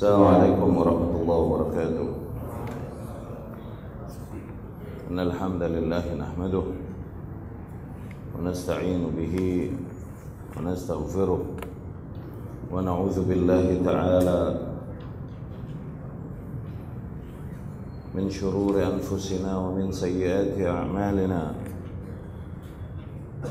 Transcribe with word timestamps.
السلام 0.00 0.24
عليكم 0.24 0.70
ورحمة 0.80 1.12
الله 1.12 1.36
وبركاته. 1.36 2.08
إن 5.12 5.18
الحمد 5.20 5.62
لله 5.62 6.04
نحمده 6.16 6.66
ونستعين 8.32 9.02
به 9.12 9.36
ونستغفره 10.56 11.42
ونعوذ 12.72 13.16
بالله 13.28 13.66
تعالى 13.84 14.40
من 18.16 18.30
شرور 18.32 18.80
أنفسنا 18.80 19.52
ومن 19.52 19.92
سيئات 19.92 20.56
أعمالنا. 20.56 21.42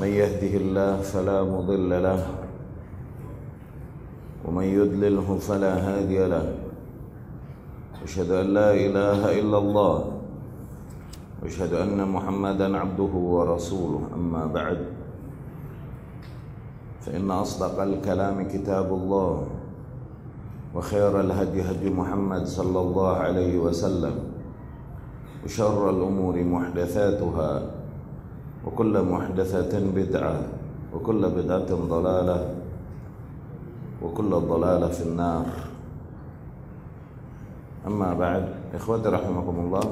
من 0.02 0.10
يهده 0.10 0.54
الله 0.66 0.94
فلا 1.14 1.46
مضل 1.46 1.90
له 2.02 2.39
ومن 4.44 4.64
يضلله 4.64 5.36
فلا 5.36 5.74
هادي 5.76 6.26
له. 6.26 6.46
أشهد 8.04 8.30
أن 8.30 8.46
لا 8.46 8.70
إله 8.74 9.40
إلا 9.40 9.58
الله. 9.58 9.96
وأشهد 11.42 11.72
أن 11.74 12.08
محمدا 12.08 12.76
عبده 12.76 13.12
ورسوله. 13.14 14.02
أما 14.14 14.46
بعد 14.46 14.78
فإن 17.00 17.30
أصدق 17.30 17.82
الكلام 17.82 18.48
كتاب 18.48 18.92
الله 18.92 19.46
وخير 20.74 21.20
الهدي 21.20 21.62
هدي 21.62 21.90
محمد 21.90 22.46
صلى 22.46 22.80
الله 22.80 23.16
عليه 23.16 23.58
وسلم 23.58 24.14
وشر 25.44 25.90
الأمور 25.90 26.36
محدثاتها 26.44 27.62
وكل 28.66 29.02
محدثة 29.02 29.72
بدعة 29.96 30.36
وكل 30.94 31.22
بدعة 31.28 31.70
ضلالة 31.74 32.54
وكل 34.03 34.29
ضلالة 34.29 34.87
في 34.87 35.03
النار 35.03 35.45
أما 37.87 38.13
بعد 38.13 38.43
إخوتي 38.75 39.07
رحمكم 39.09 39.57
الله 39.59 39.85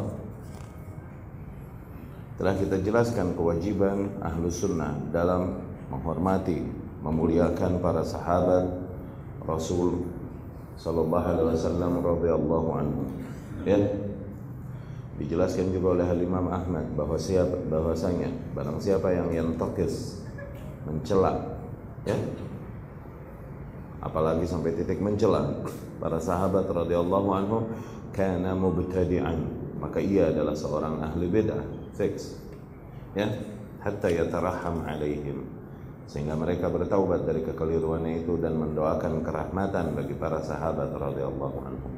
telah 2.34 2.58
kita 2.58 2.82
jelaskan 2.82 3.38
kewajiban 3.38 4.10
ahlu 4.20 4.50
sunnah 4.50 4.98
dalam 5.14 5.64
menghormati, 5.94 6.66
memuliakan 7.06 7.78
para 7.78 8.02
sahabat 8.02 8.68
Rasul 9.46 10.10
Sallallahu 10.76 11.24
Alaihi 11.24 11.54
Wasallam 11.54 12.02
radhiyallahu 12.02 12.70
anhu. 12.74 13.02
Ya, 13.64 13.80
dijelaskan 15.22 15.70
juga 15.70 15.96
oleh 16.02 16.10
Imam 16.26 16.50
Ahmad 16.50 16.90
bahwa 16.98 17.16
siapa 17.16 17.54
bahwasanya 17.70 18.34
barang 18.58 18.82
siapa 18.82 19.14
yang 19.14 19.30
yantakis 19.30 20.26
mencela 20.90 21.38
ya 22.04 22.18
apalagi 24.03 24.45
sampai 24.47 24.75
titik 24.75 25.03
mencela 25.03 25.51
para 25.99 26.19
sahabat 26.23 26.67
radhiyallahu 26.71 27.29
anhu 27.35 27.59
kana 28.15 28.55
mubtadi'an. 28.55 29.67
Maka 29.79 30.03
ia 30.03 30.35
adalah 30.35 30.59
seorang 30.59 30.99
ahli 30.99 31.31
bid'ah 31.31 31.63
fix 31.95 32.35
ya 33.15 33.31
hatta 33.83 34.11
yataraham 34.11 34.83
alaihim. 34.87 35.47
Sehingga 36.09 36.35
mereka 36.35 36.73
bertaubat 36.73 37.29
dari 37.29 37.45
kekeliruannya 37.45 38.25
itu 38.25 38.41
dan 38.41 38.57
mendoakan 38.57 39.21
kerahmatan 39.23 39.93
bagi 39.93 40.17
para 40.17 40.41
sahabat 40.41 40.97
radhiyallahu 40.97 41.59
anhum 41.63 41.95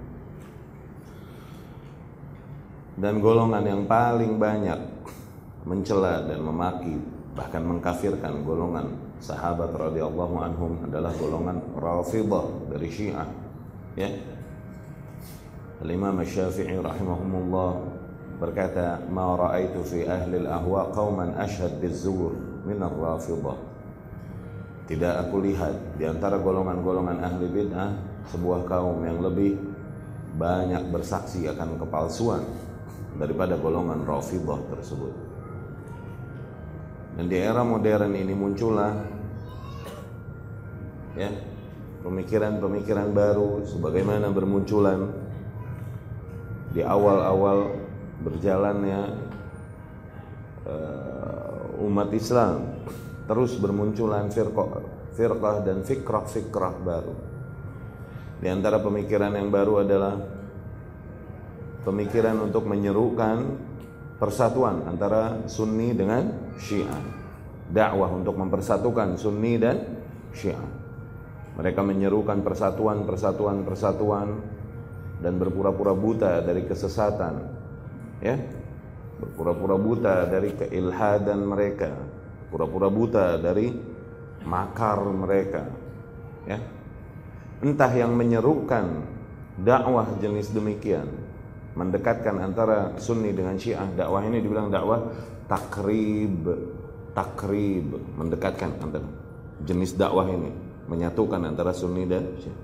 dan 3.01 3.19
golongan 3.19 3.65
yang 3.65 3.83
paling 3.89 4.37
banyak 4.37 4.77
mencela 5.65 6.29
dan 6.29 6.45
memaki 6.45 7.01
bahkan 7.33 7.65
mengkafirkan 7.65 8.45
golongan 8.45 8.93
sahabat 9.21 9.71
radhiyallahu 9.77 10.35
anhum 10.41 10.81
adalah 10.85 11.13
golongan 11.15 11.61
Rafidhah 11.77 12.73
dari 12.73 12.89
Syiah 12.89 13.29
ya 13.95 14.11
Al-Imam 15.81 16.21
Syafi'i 16.25 16.77
rahimahumullah 16.77 17.71
berkata 18.41 19.05
ma 19.13 19.37
ra'aitu 19.37 19.85
fi 19.85 20.09
ahli 20.09 20.45
al-ahwa 20.45 20.93
qauman 20.93 21.37
ashhad 21.37 21.77
biz-zur 21.81 22.33
min 22.65 22.81
ar-rafidhah 22.81 23.57
tidak 24.91 25.29
aku 25.29 25.45
lihat 25.47 26.01
di 26.01 26.09
antara 26.09 26.41
golongan-golongan 26.43 27.23
ahli 27.23 27.47
bid'ah 27.47 27.95
sebuah 28.35 28.67
kaum 28.67 28.99
yang 29.07 29.23
lebih 29.23 29.55
banyak 30.35 30.83
bersaksi 30.91 31.47
akan 31.47 31.79
kepalsuan 31.79 32.43
daripada 33.19 33.59
golongan 33.59 34.07
Rafidah 34.07 34.61
tersebut. 34.71 35.30
Dan 37.21 37.29
di 37.29 37.37
era 37.37 37.61
modern 37.61 38.17
ini 38.17 38.33
muncullah 38.33 38.97
ya 41.21 41.29
pemikiran-pemikiran 42.01 43.13
baru 43.13 43.61
sebagaimana 43.61 44.33
bermunculan 44.33 45.05
di 46.73 46.81
awal-awal 46.81 47.77
berjalannya 48.25 49.21
uh, 50.65 51.85
umat 51.85 52.09
Islam 52.17 52.89
terus 53.29 53.53
bermunculan 53.61 54.33
firqah, 54.33 54.81
firqah 55.13 55.61
dan 55.61 55.85
fikrah-fikrah 55.85 56.75
baru. 56.81 57.15
Di 58.41 58.49
antara 58.49 58.81
pemikiran 58.81 59.37
yang 59.37 59.53
baru 59.53 59.85
adalah 59.85 60.17
pemikiran 61.85 62.49
untuk 62.49 62.65
menyerukan 62.65 63.69
persatuan 64.21 64.85
antara 64.85 65.49
Sunni 65.49 65.97
dengan 65.97 66.53
Syiah. 66.61 67.01
Dakwah 67.73 68.13
untuk 68.13 68.37
mempersatukan 68.37 69.17
Sunni 69.17 69.57
dan 69.57 69.81
Syiah. 70.37 70.61
Mereka 71.57 71.81
menyerukan 71.81 72.45
persatuan, 72.45 73.09
persatuan, 73.09 73.65
persatuan 73.65 74.29
dan 75.25 75.41
berpura-pura 75.41 75.97
buta 75.97 76.45
dari 76.45 76.69
kesesatan. 76.69 77.35
Ya. 78.21 78.37
Berpura-pura 79.21 79.77
buta 79.77 80.25
dari 80.29 80.57
keilhadan 80.57 81.41
mereka, 81.45 81.93
pura-pura 82.49 82.89
buta 82.89 83.37
dari 83.37 83.73
makar 84.45 85.01
mereka. 85.05 85.65
Ya. 86.49 86.61
Entah 87.61 87.93
yang 87.93 88.17
menyerukan 88.17 89.05
dakwah 89.61 90.09
jenis 90.25 90.49
demikian 90.49 91.20
mendekatkan 91.75 92.37
antara 92.43 92.95
Sunni 92.99 93.31
dengan 93.31 93.55
Syiah. 93.55 93.87
Dakwah 93.87 94.23
ini 94.27 94.43
dibilang 94.43 94.71
dakwah 94.71 95.11
takrib, 95.47 96.47
takrib, 97.15 97.95
mendekatkan 98.19 98.71
antara 98.83 99.07
jenis 99.63 99.95
dakwah 99.95 100.27
ini, 100.31 100.51
menyatukan 100.91 101.41
antara 101.43 101.71
Sunni 101.75 102.07
dan 102.07 102.27
Syiah. 102.39 102.59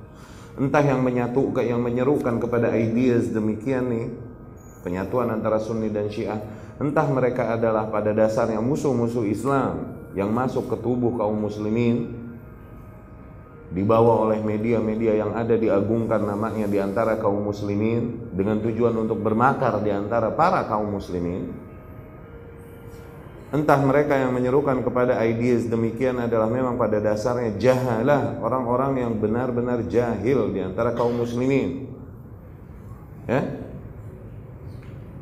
Entah 0.56 0.80
yang 0.80 1.04
menyatukan, 1.04 1.62
yang 1.62 1.84
menyerukan 1.84 2.40
kepada 2.40 2.72
ideas 2.72 3.28
demikian 3.28 3.92
nih, 3.92 4.06
penyatuan 4.80 5.28
antara 5.28 5.60
Sunni 5.60 5.92
dan 5.92 6.08
Syiah. 6.08 6.40
Entah 6.76 7.08
mereka 7.08 7.56
adalah 7.56 7.88
pada 7.88 8.12
dasarnya 8.12 8.60
musuh-musuh 8.60 9.24
Islam 9.28 9.96
yang 10.12 10.32
masuk 10.32 10.68
ke 10.72 10.76
tubuh 10.80 11.16
kaum 11.16 11.36
muslimin 11.36 12.25
dibawa 13.66 14.22
oleh 14.28 14.38
media-media 14.38 15.18
yang 15.18 15.34
ada 15.34 15.58
diagungkan 15.58 16.22
namanya 16.22 16.70
di 16.70 16.78
antara 16.78 17.18
kaum 17.18 17.50
muslimin 17.50 18.30
dengan 18.30 18.62
tujuan 18.62 18.94
untuk 18.94 19.18
bermakar 19.18 19.82
di 19.82 19.90
antara 19.90 20.30
para 20.30 20.62
kaum 20.70 20.86
muslimin. 20.86 21.50
Entah 23.50 23.78
mereka 23.78 24.18
yang 24.18 24.34
menyerukan 24.34 24.82
kepada 24.82 25.22
ideas 25.22 25.70
demikian 25.70 26.18
adalah 26.18 26.50
memang 26.50 26.74
pada 26.74 26.98
dasarnya 26.98 27.54
jahalah 27.58 28.42
orang-orang 28.42 29.06
yang 29.06 29.12
benar-benar 29.18 29.86
jahil 29.86 30.50
di 30.50 30.60
antara 30.62 30.94
kaum 30.94 31.14
muslimin. 31.14 31.90
Ya? 33.26 33.66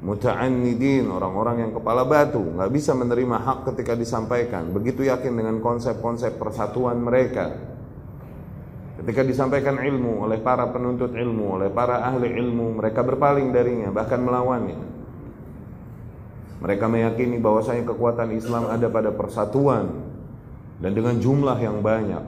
Muta'annidin 0.04 1.08
orang-orang 1.08 1.64
yang 1.68 1.72
kepala 1.72 2.04
batu 2.04 2.40
nggak 2.40 2.68
bisa 2.72 2.92
menerima 2.92 3.40
hak 3.40 3.72
ketika 3.72 3.96
disampaikan. 3.96 4.68
Begitu 4.68 5.08
yakin 5.08 5.32
dengan 5.32 5.56
konsep-konsep 5.64 6.36
persatuan 6.36 7.00
mereka 7.00 7.73
Ketika 9.04 9.20
disampaikan 9.20 9.76
ilmu 9.84 10.24
oleh 10.24 10.40
para 10.40 10.64
penuntut 10.72 11.12
ilmu, 11.12 11.60
oleh 11.60 11.68
para 11.68 12.08
ahli 12.08 12.40
ilmu, 12.40 12.80
mereka 12.80 13.04
berpaling 13.04 13.52
darinya, 13.52 13.92
bahkan 13.92 14.16
melawannya. 14.16 14.80
Mereka 16.64 16.88
meyakini 16.88 17.36
bahwasanya 17.36 17.84
kekuatan 17.84 18.32
Islam 18.32 18.72
ada 18.72 18.88
pada 18.88 19.12
persatuan 19.12 19.92
dan 20.80 20.96
dengan 20.96 21.20
jumlah 21.20 21.60
yang 21.60 21.84
banyak. 21.84 22.24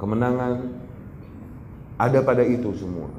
Kemenangan 0.00 0.64
ada 2.00 2.24
pada 2.24 2.40
itu 2.40 2.72
semua. 2.80 3.12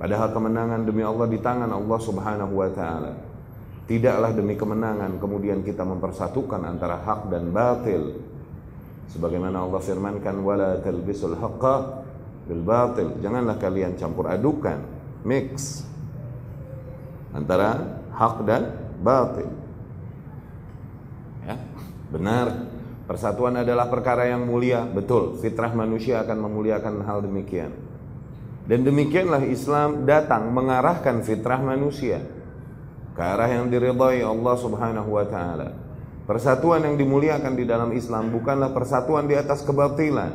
Padahal 0.00 0.32
kemenangan 0.32 0.88
demi 0.88 1.04
Allah 1.04 1.28
di 1.28 1.36
tangan 1.36 1.68
Allah 1.68 2.00
Subhanahu 2.00 2.64
wa 2.64 2.70
taala. 2.72 3.12
Tidaklah 3.84 4.32
demi 4.32 4.56
kemenangan 4.56 5.20
kemudian 5.20 5.60
kita 5.60 5.84
mempersatukan 5.84 6.64
antara 6.64 6.96
hak 7.04 7.28
dan 7.28 7.52
batil 7.52 8.16
sebagaimana 9.10 9.66
Allah 9.66 9.82
firmankan 9.82 10.36
wala 10.40 10.78
talbisul 10.80 11.36
haqqa 11.36 12.06
bil 12.46 12.62
batil. 12.62 13.18
Janganlah 13.18 13.58
kalian 13.58 13.98
campur 13.98 14.30
adukan 14.30 14.82
mix 15.26 15.82
antara 17.34 18.00
hak 18.14 18.36
dan 18.46 18.62
batil. 19.02 19.50
Ya 21.46 21.56
benar. 22.10 22.48
Persatuan 23.10 23.58
adalah 23.58 23.90
perkara 23.90 24.30
yang 24.30 24.46
mulia 24.46 24.86
betul. 24.86 25.34
Fitrah 25.42 25.74
manusia 25.74 26.22
akan 26.22 26.46
memuliakan 26.46 27.02
hal 27.02 27.26
demikian. 27.26 27.74
Dan 28.70 28.86
demikianlah 28.86 29.42
Islam 29.50 30.06
datang 30.06 30.46
mengarahkan 30.54 31.18
fitrah 31.26 31.58
manusia 31.58 32.22
ke 33.18 33.18
arah 33.18 33.50
yang 33.50 33.66
diridhai 33.66 34.22
Allah 34.22 34.54
Subhanahu 34.54 35.10
wa 35.10 35.26
taala. 35.26 35.74
Persatuan 36.30 36.86
yang 36.86 36.94
dimuliakan 36.94 37.58
di 37.58 37.66
dalam 37.66 37.90
Islam 37.90 38.30
bukanlah 38.30 38.70
persatuan 38.70 39.26
di 39.26 39.34
atas 39.34 39.66
kebatilan. 39.66 40.30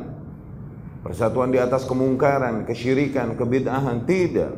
Persatuan 1.00 1.48
di 1.48 1.56
atas 1.56 1.88
kemungkaran, 1.88 2.68
kesyirikan, 2.68 3.32
kebid'ahan, 3.32 4.04
tidak. 4.04 4.52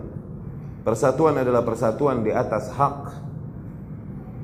Persatuan 0.82 1.38
adalah 1.38 1.62
persatuan 1.62 2.26
di 2.26 2.34
atas 2.34 2.74
hak. 2.74 3.22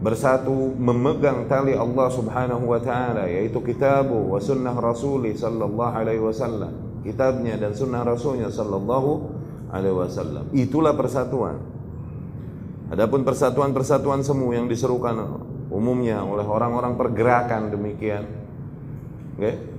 Bersatu 0.07 0.71
memegang 0.79 1.51
tali 1.51 1.75
Allah 1.75 2.15
Subhanahu 2.15 2.71
wa 2.71 2.79
taala 2.79 3.27
yaitu 3.27 3.59
kitabu 3.59 4.31
wa 4.31 4.39
sunnah 4.39 4.79
Rasul 4.79 5.35
sallallahu 5.35 5.99
alaihi 5.99 6.23
wasallam. 6.23 7.03
Kitabnya 7.03 7.59
dan 7.59 7.75
sunnah 7.75 8.07
Rasulnya 8.07 8.55
sallallahu 8.55 9.35
alaihi 9.75 9.99
wasallam. 9.99 10.47
Itulah 10.55 10.95
persatuan. 10.95 11.59
Adapun 12.95 13.27
persatuan-persatuan 13.27 14.23
semu 14.23 14.55
yang 14.55 14.71
diserukan 14.71 15.43
umumnya 15.75 16.23
oleh 16.23 16.47
orang-orang 16.47 16.95
pergerakan 16.95 17.75
demikian. 17.75 18.25
Okay? 19.35 19.75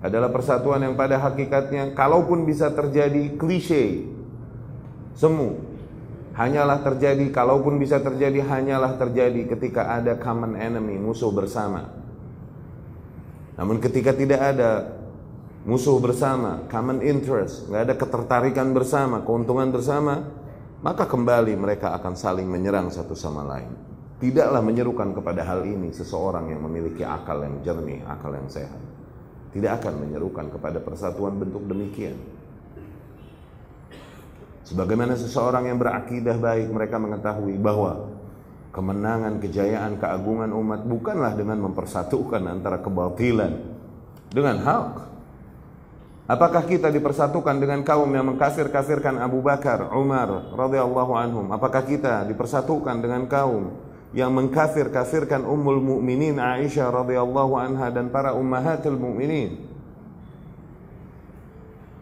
adalah 0.00 0.32
persatuan 0.32 0.80
yang 0.80 0.96
pada 0.96 1.20
hakikatnya 1.20 1.92
kalaupun 1.92 2.48
bisa 2.48 2.72
terjadi 2.72 3.36
klise 3.36 4.08
semu. 5.12 5.68
Hanyalah 6.30 6.80
terjadi 6.80 7.28
kalaupun 7.28 7.76
bisa 7.76 8.00
terjadi 8.00 8.40
hanyalah 8.40 8.96
terjadi 8.96 9.44
ketika 9.44 9.92
ada 9.92 10.16
common 10.16 10.56
enemy 10.56 10.96
musuh 10.96 11.28
bersama. 11.28 11.92
Namun 13.60 13.76
ketika 13.76 14.16
tidak 14.16 14.40
ada 14.40 14.96
musuh 15.68 16.00
bersama 16.00 16.64
common 16.72 17.04
interest 17.04 17.68
nggak 17.68 17.82
ada 17.84 17.94
ketertarikan 18.00 18.72
bersama 18.72 19.20
keuntungan 19.20 19.68
bersama 19.68 20.24
maka 20.80 21.04
kembali 21.04 21.52
mereka 21.60 21.92
akan 22.00 22.16
saling 22.16 22.48
menyerang 22.48 22.88
satu 22.88 23.12
sama 23.12 23.44
lain 23.44 23.68
Tidaklah 24.20 24.60
menyerukan 24.60 25.16
kepada 25.16 25.40
hal 25.48 25.64
ini 25.64 25.96
seseorang 25.96 26.52
yang 26.52 26.60
memiliki 26.60 27.00
akal 27.00 27.40
yang 27.40 27.56
jernih, 27.64 28.04
akal 28.04 28.36
yang 28.36 28.52
sehat. 28.52 28.76
Tidak 29.56 29.80
akan 29.80 30.06
menyerukan 30.06 30.52
kepada 30.52 30.76
persatuan 30.76 31.40
bentuk 31.40 31.64
demikian. 31.64 32.20
Sebagaimana 34.68 35.16
seseorang 35.16 35.72
yang 35.72 35.80
berakidah 35.80 36.36
baik, 36.36 36.68
mereka 36.68 37.00
mengetahui 37.00 37.56
bahwa 37.58 38.12
kemenangan, 38.70 39.42
kejayaan, 39.42 39.98
keagungan 39.98 40.52
umat 40.52 40.86
bukanlah 40.86 41.34
dengan 41.34 41.58
mempersatukan 41.64 42.44
antara 42.44 42.78
kebatilan 42.78 43.56
dengan 44.30 44.56
hak. 44.62 45.10
Apakah 46.30 46.62
kita 46.62 46.94
dipersatukan 46.94 47.58
dengan 47.58 47.82
kaum 47.82 48.06
yang 48.14 48.22
mengkasir-kasirkan 48.30 49.18
Abu 49.18 49.42
Bakar, 49.42 49.90
Umar 49.90 50.54
radhiyallahu 50.54 51.12
anhum? 51.18 51.50
Apakah 51.50 51.82
kita 51.82 52.22
dipersatukan 52.30 53.02
dengan 53.02 53.26
kaum 53.26 53.89
yang 54.10 54.34
mengkafir-kafirkan 54.34 55.46
Ummul 55.46 55.78
Mukminin 55.78 56.42
Aisyah 56.42 56.90
radhiyallahu 56.90 57.54
anha 57.54 57.94
dan 57.94 58.10
para 58.10 58.34
ummahatul 58.34 58.98
mukminin. 58.98 59.70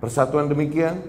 Persatuan 0.00 0.48
demikian 0.48 1.04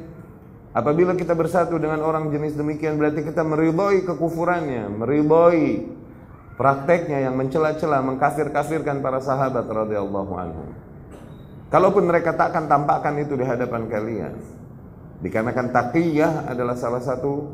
apabila 0.75 1.15
kita 1.15 1.31
bersatu 1.37 1.79
dengan 1.79 2.03
orang 2.03 2.27
jenis 2.33 2.57
demikian 2.57 2.99
berarti 2.99 3.23
kita 3.23 3.45
meridhoi 3.47 4.03
kekufurannya, 4.03 4.91
meridhoi 4.91 5.87
prakteknya 6.59 7.23
yang 7.23 7.37
mencela-cela 7.39 8.03
mengkafir-kafirkan 8.03 8.99
para 8.99 9.23
sahabat 9.23 9.63
radhiyallahu 9.63 10.33
anhum. 10.35 10.69
Kalaupun 11.69 12.09
mereka 12.09 12.33
tak 12.35 12.51
akan 12.51 12.65
tampakkan 12.65 13.15
itu 13.21 13.37
di 13.37 13.45
hadapan 13.45 13.87
kalian. 13.87 14.33
Dikarenakan 15.21 15.69
taqiyah 15.69 16.49
adalah 16.49 16.75
salah 16.75 16.99
satu 16.99 17.45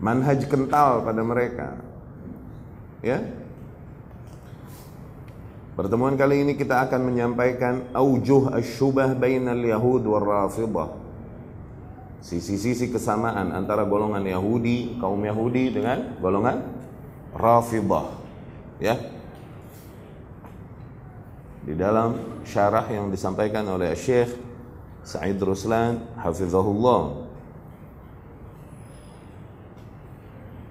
manhaj 0.00 0.40
kental 0.48 1.04
pada 1.04 1.20
mereka 1.20 1.93
Ya. 3.04 3.20
Pertemuan 5.76 6.16
kali 6.16 6.40
ini 6.40 6.56
kita 6.56 6.88
akan 6.88 7.12
menyampaikan 7.12 7.84
aujuh 7.92 8.48
asyubah 8.56 9.12
bainal 9.12 9.60
yahud 9.60 10.00
war 10.08 10.24
rafidah. 10.24 11.04
Sisi-sisi 12.24 12.88
kesamaan 12.88 13.52
antara 13.52 13.84
golongan 13.84 14.24
Yahudi, 14.24 14.96
kaum 14.96 15.20
Yahudi 15.20 15.76
dengan 15.76 16.16
golongan 16.24 16.64
Rafidah. 17.36 18.16
Ya. 18.80 18.96
Di 21.68 21.76
dalam 21.76 22.40
syarah 22.48 22.88
yang 22.88 23.12
disampaikan 23.12 23.68
oleh 23.68 23.92
Syekh 23.92 24.40
Sa'id 25.04 25.36
Ruslan 25.36 26.00
hafizahullah 26.16 27.28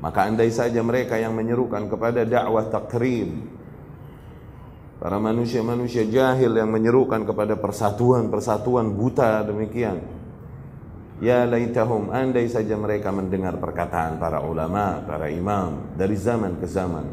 Maka 0.04 0.28
andai 0.28 0.52
saja 0.52 0.84
mereka 0.84 1.16
yang 1.16 1.32
menyerukan 1.32 1.88
kepada 1.88 2.28
dakwah 2.28 2.68
takrim 2.68 3.48
Para 5.00 5.16
manusia-manusia 5.16 6.04
jahil 6.04 6.60
yang 6.60 6.68
menyerukan 6.68 7.24
kepada 7.24 7.56
persatuan-persatuan 7.56 8.92
buta 8.92 9.48
demikian 9.48 10.04
Ya 11.24 11.48
laitahum 11.48 12.12
andai 12.12 12.52
saja 12.52 12.76
mereka 12.76 13.08
mendengar 13.16 13.56
perkataan 13.56 14.20
para 14.20 14.44
ulama, 14.44 15.00
para 15.08 15.32
imam 15.32 15.96
dari 15.96 16.20
zaman 16.20 16.60
ke 16.60 16.68
zaman 16.68 17.08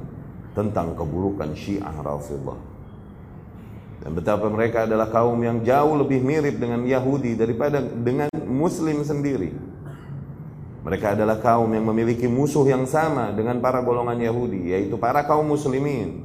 tentang 0.50 0.98
keburukan 0.98 1.54
Syiah 1.54 1.94
Rafidhah. 1.94 2.58
Dan 4.02 4.10
betapa 4.16 4.50
mereka 4.50 4.88
adalah 4.88 5.12
kaum 5.12 5.38
yang 5.44 5.62
jauh 5.62 5.94
lebih 5.94 6.24
mirip 6.24 6.56
dengan 6.58 6.82
Yahudi 6.82 7.36
daripada 7.36 7.78
dengan 7.78 8.32
Muslim 8.48 9.04
sendiri. 9.04 9.69
Mereka 10.80 11.12
adalah 11.12 11.36
kaum 11.36 11.68
yang 11.76 11.84
memiliki 11.84 12.24
musuh 12.24 12.64
yang 12.64 12.88
sama 12.88 13.36
dengan 13.36 13.60
para 13.60 13.84
golongan 13.84 14.16
Yahudi, 14.16 14.72
yaitu 14.72 14.96
para 14.96 15.28
kaum 15.28 15.44
muslimin. 15.44 16.24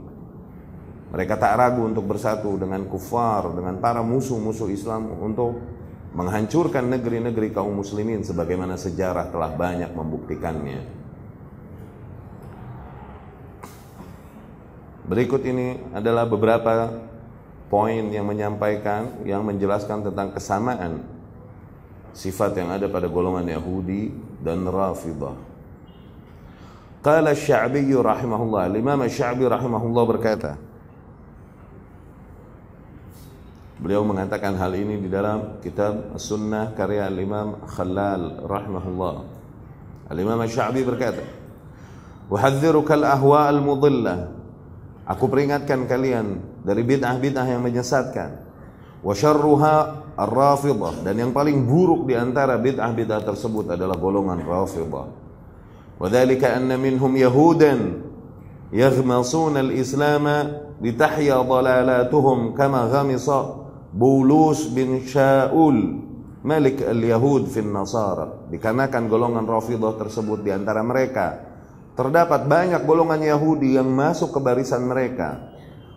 Mereka 1.12 1.36
tak 1.36 1.60
ragu 1.60 1.84
untuk 1.84 2.07
bersatu 2.07 2.56
dengan 2.56 2.88
kufar, 2.88 3.52
dengan 3.52 3.80
para 3.84 4.00
musuh-musuh 4.00 4.72
Islam 4.72 5.12
untuk 5.19 5.60
menghancurkan 6.16 6.88
negeri-negeri 6.88 7.52
kaum 7.52 7.75
muslimin 7.75 8.24
sebagaimana 8.24 8.80
sejarah 8.80 9.28
telah 9.28 9.52
banyak 9.52 9.92
membuktikannya. 9.92 10.80
Berikut 15.06 15.44
ini 15.44 15.78
adalah 15.92 16.26
beberapa 16.26 16.90
poin 17.68 18.07
yang 18.09 18.26
menyampaikan 18.26 19.21
yang 19.28 19.44
menjelaskan 19.44 20.07
tentang 20.07 20.31
kesamaan 20.33 21.15
sifat 22.16 22.56
yang 22.56 22.72
ada 22.72 22.88
pada 22.88 23.12
golongan 23.12 23.44
Yahudi 23.44 24.10
dan 24.40 24.64
Rafidah. 24.64 25.36
Qala 27.04 27.36
Sya'bi 27.36 27.92
rahimahullah, 27.92 28.72
Imam 28.72 29.04
Sya'bi 29.06 29.45
rahimahullah 29.45 30.04
berkata, 30.07 30.52
Beliau 33.76 34.07
mengatakan 34.07 34.56
hal 34.56 34.72
ini 34.74 34.98
di 35.04 35.12
dalam 35.12 35.60
kitab 35.60 36.16
Sunnah 36.16 36.72
karya 36.74 37.12
Imam 37.12 37.60
Khalal 37.68 38.48
rahimahullah. 38.48 39.16
Al-Imam 40.10 40.40
Sya'bi 40.48 40.81
berkata, 40.88 41.22
"Wahadzdhiruka 42.31 42.95
al-ahwa 42.95 43.52
al-mudillah." 43.52 44.31
Aku 45.06 45.30
peringatkan 45.30 45.86
kalian 45.86 46.42
dari 46.66 46.81
bid'ah-bid'ah 46.81 47.45
yang 47.45 47.62
menyesatkan. 47.62 48.42
Wa 49.06 49.14
syarruha 49.14 50.05
Ar-Rafidah 50.16 51.04
dan 51.04 51.19
yang 51.19 51.31
paling 51.36 51.68
buruk 51.68 52.07
di 52.07 52.16
antara 52.16 52.56
bid'ah-bid'ah 52.56 53.22
tersebut 53.28 53.76
adalah 53.76 54.00
golongan 54.00 54.40
Rafidah. 54.48 55.07
Wadzalika 56.00 56.56
anna 56.56 56.80
minhum 56.80 57.12
yahudan 57.19 58.00
yaghmasuna 58.72 59.60
al-islam 59.60 60.28
litahya 60.80 61.40
dalalatuhum 61.44 62.56
kama 62.56 62.88
ghamisa 62.88 63.68
Bulus 63.95 64.72
bin 64.72 65.04
Shaul 65.04 66.04
Malik 66.45 66.84
al-Yahud 66.84 67.52
fin 67.52 67.72
Nasara. 67.72 68.48
Dikarenakan 68.48 69.12
golongan 69.12 69.44
Rafidah 69.44 70.00
tersebut 70.00 70.48
di 70.48 70.52
antara 70.52 70.80
mereka 70.80 71.44
terdapat 71.95 72.48
banyak 72.48 72.84
golongan 72.88 73.19
Yahudi 73.19 73.76
yang 73.76 73.92
masuk 73.92 74.36
ke 74.36 74.40
barisan 74.40 74.88
mereka 74.88 75.52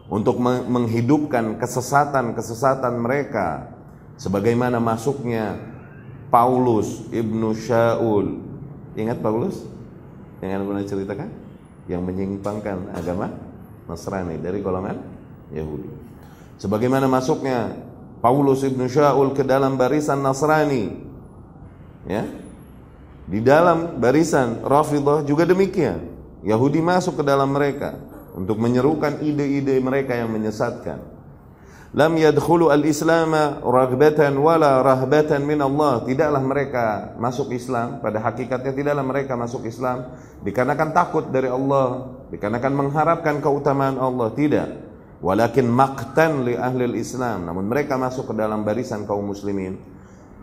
untuk 0.09 0.41
menghidupkan 0.43 1.61
kesesatan-kesesatan 1.61 2.95
mereka 2.97 3.78
sebagaimana 4.19 4.83
masuknya 4.83 5.57
Paulus 6.29 7.09
ibnu 7.09 7.57
Shaul 7.57 8.43
ingat 8.99 9.23
Paulus? 9.23 9.65
Yang 10.39 10.51
anda 10.55 10.65
pernah 10.67 10.85
ceritakan 10.87 11.29
yang 11.91 12.03
menyimpangkan 12.05 12.95
agama 12.95 13.33
Nasrani 13.89 14.39
dari 14.39 14.61
golongan 14.61 15.01
Yahudi. 15.51 15.91
Sebagaimana 16.61 17.09
masuknya 17.09 17.75
Paulus 18.21 18.63
ibnu 18.67 18.87
Shaul 18.87 19.33
ke 19.33 19.43
dalam 19.47 19.81
barisan 19.81 20.21
Nasrani 20.21 20.95
ya. 22.07 22.27
Di 23.29 23.45
dalam 23.45 24.01
barisan 24.01 24.65
Rafidah 24.65 25.21
juga 25.21 25.45
demikian. 25.45 26.01
Yahudi 26.41 26.81
masuk 26.81 27.21
ke 27.21 27.25
dalam 27.27 27.53
mereka 27.53 27.99
untuk 28.33 28.57
menyerukan 28.63 29.21
ide-ide 29.21 29.83
mereka 29.83 30.15
yang 30.15 30.31
menyesatkan 30.31 31.03
lam 31.97 32.13
yadkhulu 32.17 32.69
al-islam 32.69 33.33
raghbatan 33.65 34.37
wala 34.37 34.85
rahbatan 34.85 35.45
min 35.45 35.61
Allah. 35.65 36.05
Tidaklah 36.05 36.43
mereka 36.45 36.85
masuk 37.17 37.55
Islam, 37.57 38.03
pada 38.05 38.21
hakikatnya 38.21 38.73
tidaklah 38.77 39.05
mereka 39.05 39.33
masuk 39.39 39.65
Islam 39.65 40.13
dikarenakan 40.45 40.91
takut 40.93 41.25
dari 41.33 41.49
Allah, 41.49 42.13
dikarenakan 42.29 42.73
mengharapkan 42.73 43.41
keutamaan 43.41 43.97
Allah, 43.97 44.29
tidak. 44.37 44.69
Walakin 45.19 45.67
maqtan 45.67 46.47
li 46.47 46.55
ahli 46.55 46.95
Islam. 46.95 47.43
Namun 47.43 47.67
mereka 47.67 47.99
masuk 47.99 48.31
ke 48.31 48.35
dalam 48.39 48.63
barisan 48.63 49.03
kaum 49.03 49.27
muslimin 49.27 49.99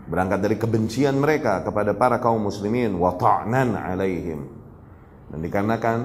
berangkat 0.06 0.38
dari 0.38 0.56
kebencian 0.60 1.18
mereka 1.18 1.66
kepada 1.66 1.96
para 1.96 2.22
kaum 2.22 2.38
muslimin 2.38 2.94
wa 2.94 3.16
ta'nan 3.18 3.74
alaihim. 3.74 4.46
Dan 5.32 5.38
dikarenakan 5.42 5.98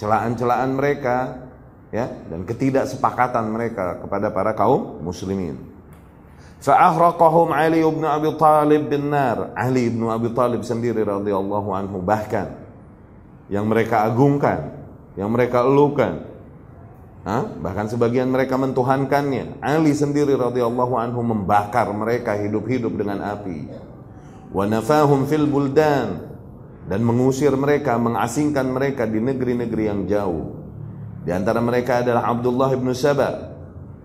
celaan-celaan 0.00 0.70
mereka 0.72 1.45
ya 1.94 2.10
dan 2.30 2.42
ketidaksepakatan 2.42 3.44
mereka 3.50 4.02
kepada 4.02 4.30
para 4.34 4.52
kaum 4.52 5.02
muslimin. 5.02 5.76
Fa'ahraqahum 6.56 7.52
Ali 7.52 7.84
bin 7.84 8.02
Abi 8.02 8.32
Talib 8.40 8.88
bin 8.88 9.12
nar. 9.12 9.52
Ali 9.54 9.92
bin 9.92 10.08
Abi 10.08 10.32
Talib 10.32 10.64
sendiri 10.64 11.04
radhiyallahu 11.04 11.70
anhu 11.70 12.00
bahkan 12.00 12.56
yang 13.46 13.68
mereka 13.70 14.02
agungkan, 14.02 14.74
yang 15.14 15.30
mereka 15.30 15.62
elukan. 15.62 16.26
Hah? 17.26 17.42
Bahkan 17.42 17.90
sebagian 17.90 18.30
mereka 18.30 18.54
mentuhankannya. 18.58 19.58
Ali 19.62 19.94
sendiri 19.94 20.34
radhiyallahu 20.34 20.94
anhu 20.94 21.22
membakar 21.22 21.90
mereka 21.90 22.38
hidup-hidup 22.38 22.94
dengan 22.94 23.22
api. 23.22 23.66
Wa 24.54 24.66
nafahum 24.66 25.26
fil 25.26 25.46
buldan 25.46 26.22
dan 26.86 27.02
mengusir 27.02 27.50
mereka, 27.58 27.98
mengasingkan 27.98 28.66
mereka 28.70 29.06
di 29.10 29.18
negeri-negeri 29.18 29.84
yang 29.90 30.00
jauh. 30.06 30.65
Di 31.26 31.34
antara 31.34 31.58
mereka 31.58 32.06
adalah 32.06 32.30
Abdullah 32.30 32.70
bin 32.78 32.94
Saba. 32.94 33.58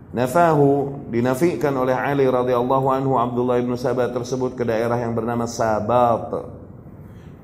Nafahu 0.10 1.06
dinafikan 1.14 1.72
oleh 1.78 1.94
Ali 1.94 2.26
radhiyallahu 2.26 2.88
anhu 2.90 3.22
Abdullah 3.22 3.62
bin 3.62 3.78
Saba 3.78 4.10
tersebut 4.10 4.58
ke 4.58 4.66
daerah 4.66 4.98
yang 4.98 5.14
bernama 5.14 5.46
Sabat. 5.46 6.34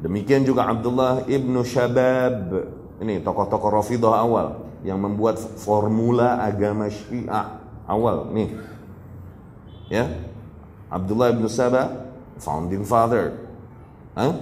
Demikian 0.01 0.41
juga 0.41 0.65
Abdullah 0.65 1.29
ibn 1.29 1.53
Shabab. 1.61 2.57
Ini 2.97 3.21
tokoh-tokoh 3.21 3.69
Rafidah 3.69 4.17
awal 4.17 4.47
yang 4.81 4.97
membuat 4.97 5.37
formula 5.37 6.41
agama 6.41 6.89
Syiah 6.89 7.61
awal 7.85 8.33
nih. 8.33 8.49
Ya. 9.93 10.09
Abdullah 10.89 11.37
bin 11.37 11.45
Saba 11.45 12.09
founding 12.41 12.81
father. 12.81 13.37
Huh? 14.17 14.33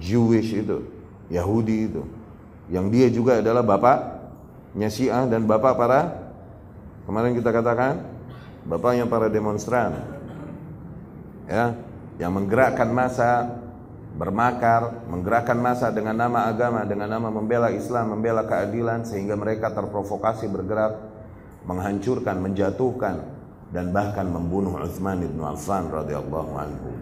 Jewish 0.00 0.56
itu, 0.56 0.88
Yahudi 1.28 1.92
itu. 1.92 2.02
Yang 2.72 2.86
dia 2.88 3.06
juga 3.12 3.32
adalah 3.44 3.60
bapak 3.60 4.23
nya 4.74 4.90
Syiah 4.90 5.30
dan 5.30 5.46
bapak 5.46 5.78
para 5.78 6.00
kemarin 7.06 7.38
kita 7.38 7.54
katakan 7.54 8.02
bapaknya 8.66 9.06
para 9.06 9.30
demonstran 9.30 9.94
ya 11.46 11.78
yang 12.18 12.34
menggerakkan 12.34 12.90
masa 12.90 13.62
bermakar 14.18 15.06
menggerakkan 15.06 15.58
masa 15.58 15.94
dengan 15.94 16.14
nama 16.18 16.50
agama 16.50 16.82
dengan 16.82 17.06
nama 17.06 17.30
membela 17.30 17.70
Islam 17.70 18.18
membela 18.18 18.42
keadilan 18.42 19.06
sehingga 19.06 19.38
mereka 19.38 19.70
terprovokasi 19.70 20.50
bergerak 20.50 20.98
menghancurkan 21.66 22.38
menjatuhkan 22.38 23.16
dan 23.74 23.90
bahkan 23.90 24.26
membunuh 24.30 24.78
Utsman 24.78 25.18
bin 25.18 25.34
Affan 25.42 25.90
radhiyallahu 25.90 26.52
anhu. 26.54 26.94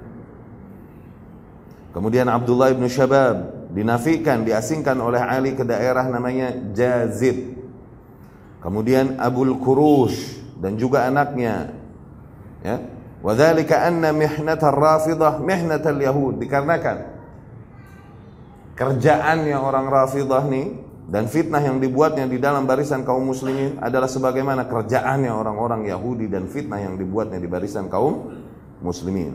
Kemudian 1.92 2.24
Abdullah 2.32 2.72
bin 2.72 2.88
Syabab 2.88 3.68
dinafikan 3.68 4.40
diasingkan 4.48 4.96
oleh 4.96 5.20
Ali 5.20 5.52
ke 5.52 5.60
daerah 5.68 6.08
namanya 6.08 6.56
Jazid 6.72 7.51
kemudian 8.62 9.18
Abul 9.18 9.58
Kurush 9.58 10.40
dan 10.62 10.78
juga 10.78 11.10
anaknya. 11.10 11.74
Ya. 12.62 12.78
Wadzalika 13.22 13.86
anna 13.86 14.10
mihnat 14.14 14.62
ar-rafidah 14.62 15.42
mihnat 15.42 15.82
al-yahud. 15.86 16.38
Dikarenakan 16.38 16.96
kerjaannya 18.78 19.58
orang 19.58 19.86
rafidah 19.90 20.42
nih 20.46 20.78
dan 21.06 21.26
fitnah 21.28 21.60
yang 21.60 21.82
dibuatnya 21.82 22.24
di 22.30 22.38
dalam 22.38 22.64
barisan 22.64 23.02
kaum 23.02 23.26
muslimin 23.26 23.78
adalah 23.82 24.06
sebagaimana 24.06 24.66
kerjaannya 24.70 25.30
orang-orang 25.30 25.86
Yahudi 25.86 26.30
dan 26.30 26.46
fitnah 26.46 26.80
yang 26.80 26.94
dibuatnya 26.94 27.38
di 27.42 27.50
barisan 27.50 27.90
kaum 27.90 28.32
muslimin. 28.80 29.34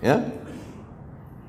Ya 0.00 0.45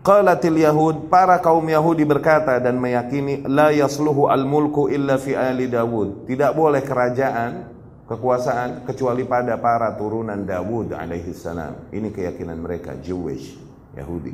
Qalatil 0.08 0.64
Yahud, 0.64 1.12
para 1.12 1.36
kaum 1.44 1.68
Yahudi 1.68 2.08
berkata 2.08 2.64
dan 2.64 2.80
meyakini 2.80 3.44
la 3.44 3.76
yasluhu 3.76 4.32
al-mulku 4.32 4.88
illa 4.88 5.20
fi 5.20 5.36
ali 5.36 5.68
Dawud. 5.68 6.24
Tidak 6.24 6.56
boleh 6.56 6.80
kerajaan, 6.80 7.68
kekuasaan 8.08 8.88
kecuali 8.88 9.28
pada 9.28 9.60
para 9.60 9.92
turunan 10.00 10.48
Dawud 10.48 10.96
alaihi 10.96 11.36
salam. 11.36 11.92
Ini 11.92 12.16
keyakinan 12.16 12.56
mereka 12.56 12.96
Jewish, 13.04 13.60
Yahudi. 14.00 14.32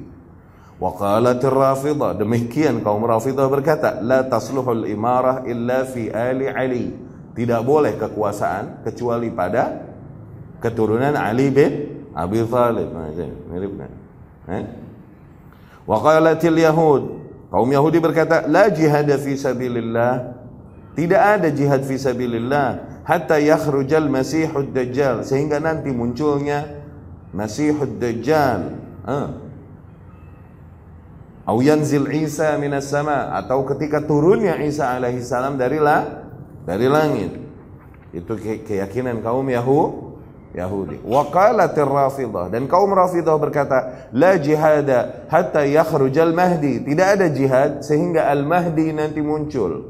Wa 0.77 0.93
qalatir 0.93 1.49
Rafidah, 1.49 2.21
demikian 2.21 2.85
kaum 2.85 3.01
Rafidah 3.01 3.49
berkata, 3.49 3.97
la 3.97 4.29
tasluhul 4.29 4.85
imarah 4.85 5.41
illa 5.49 5.89
fi 5.89 6.13
ali 6.13 6.53
Ali. 6.53 6.93
Tidak 7.33 7.61
boleh 7.65 7.97
kekuasaan 7.97 8.85
kecuali 8.85 9.33
pada 9.33 9.73
keturunan 10.61 11.17
Ali 11.17 11.49
bin 11.49 11.71
Abi 12.13 12.45
Thalib. 12.45 12.93
Nah, 12.93 13.09
mirip 13.49 13.73
kan? 13.73 13.91
Eh? 14.53 14.92
Wa 15.83 15.97
qalatil 15.99 16.59
yahud. 16.59 17.03
Kaum 17.53 17.69
Yahudi 17.69 18.01
berkata 18.01 18.49
la 18.49 18.71
jihad 18.71 19.09
fi 19.21 19.37
sabilillah. 19.37 20.41
Tidak 20.97 21.21
ada 21.21 21.49
jihad 21.53 21.85
fi 21.85 22.01
sabilillah 22.01 23.01
hatta 23.05 23.37
yakhrujal 23.37 24.09
masihud 24.09 24.73
dajjal. 24.73 25.21
Sehingga 25.21 25.61
nanti 25.61 25.93
munculnya 25.93 26.65
masihud 27.35 28.01
dajjal. 28.01 28.79
Ah. 29.05 29.37
Au 31.43 31.59
yanzil 31.59 32.07
Isa 32.09 32.55
minas 32.57 32.89
sama. 32.89 33.35
Atau 33.37 33.67
ketika 33.69 34.01
turunnya 34.01 34.57
Isa 34.63 34.95
alaihi 34.95 35.21
salam 35.21 35.59
dari 35.59 35.77
la, 35.77 36.25
dari 36.63 36.87
langit. 36.87 37.37
Itu 38.15 38.39
keyakinan 38.39 39.21
kaum 39.21 39.45
Yahudi 39.45 40.02
Yahudi. 40.53 41.01
Wa 41.01 41.33
qalatir 41.33 41.89
Rafidah 41.89 42.53
dan 42.53 42.69
kaum 42.69 42.93
Rafidah 42.93 43.33
berkata, 43.41 44.09
la 44.13 44.37
jihada 44.37 45.25
hatta 45.25 45.65
yakhrujal 45.65 46.29
mahdi. 46.29 46.77
Tidak 46.85 47.07
ada 47.17 47.27
jihad 47.33 47.81
sehingga 47.81 48.29
al-mahdi 48.29 48.93
nanti 48.93 49.19
muncul. 49.19 49.89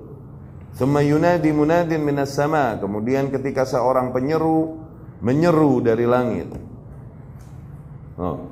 Thumma 0.80 1.04
yunadi 1.04 1.52
munadin 1.52 2.00
minas 2.00 2.32
sama. 2.32 2.80
Kemudian 2.80 3.28
ketika 3.28 3.68
seorang 3.68 4.16
penyeru 4.16 4.80
menyeru 5.20 5.84
dari 5.84 6.08
langit. 6.08 6.48
Oh. 8.16 8.48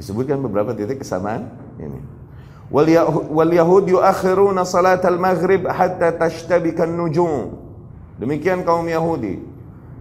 Disebutkan 0.00 0.40
beberapa 0.40 0.72
titik 0.72 1.04
kesamaan 1.04 1.52
ini. 1.76 2.00
Wal 2.68 3.50
yahud 3.52 3.88
yuakhiruna 3.88 4.64
salat 4.64 5.04
al-maghrib 5.04 5.68
hatta 5.68 6.16
tashtabika 6.16 6.84
nujum. 6.88 7.56
Demikian 8.20 8.64
kaum 8.64 8.84
Yahudi. 8.88 9.57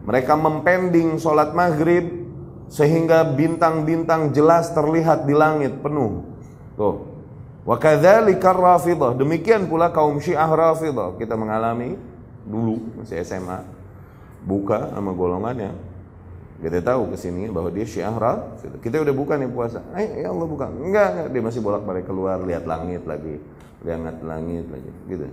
Mereka 0.07 0.39
mempending 0.39 1.19
sholat 1.19 1.51
maghrib 1.51 2.31
sehingga 2.71 3.27
bintang-bintang 3.27 4.31
jelas 4.31 4.71
terlihat 4.71 5.27
di 5.27 5.35
langit 5.35 5.83
penuh. 5.83 6.23
Tuh. 6.79 7.03
Wa 7.67 7.75
rafidah. 7.75 9.11
Demikian 9.19 9.67
pula 9.67 9.91
kaum 9.91 10.23
Syiah 10.23 10.47
Rafidah. 10.47 11.19
Kita 11.19 11.35
mengalami 11.35 11.99
dulu 12.47 13.03
masih 13.03 13.19
SMA 13.27 13.59
buka 14.47 14.95
sama 14.95 15.11
golongannya. 15.11 15.75
Kita 16.63 16.79
tahu 16.79 17.11
ke 17.11 17.19
sini 17.19 17.51
bahwa 17.51 17.67
dia 17.67 17.83
Syiah 17.83 18.15
Rafidah. 18.15 18.79
Kita 18.79 19.03
udah 19.03 19.11
buka 19.11 19.35
nih 19.35 19.51
puasa. 19.51 19.83
Eh, 19.99 20.23
ya 20.23 20.31
Allah 20.31 20.47
buka. 20.47 20.71
Enggak, 20.71 21.07
enggak. 21.11 21.27
Dia 21.35 21.41
masih 21.43 21.59
bolak-balik 21.59 22.07
keluar 22.07 22.39
lihat 22.47 22.63
langit 22.63 23.03
lagi. 23.03 23.43
Lihat 23.83 24.23
langit 24.23 24.71
lagi. 24.71 24.91
Gitu. 25.11 25.27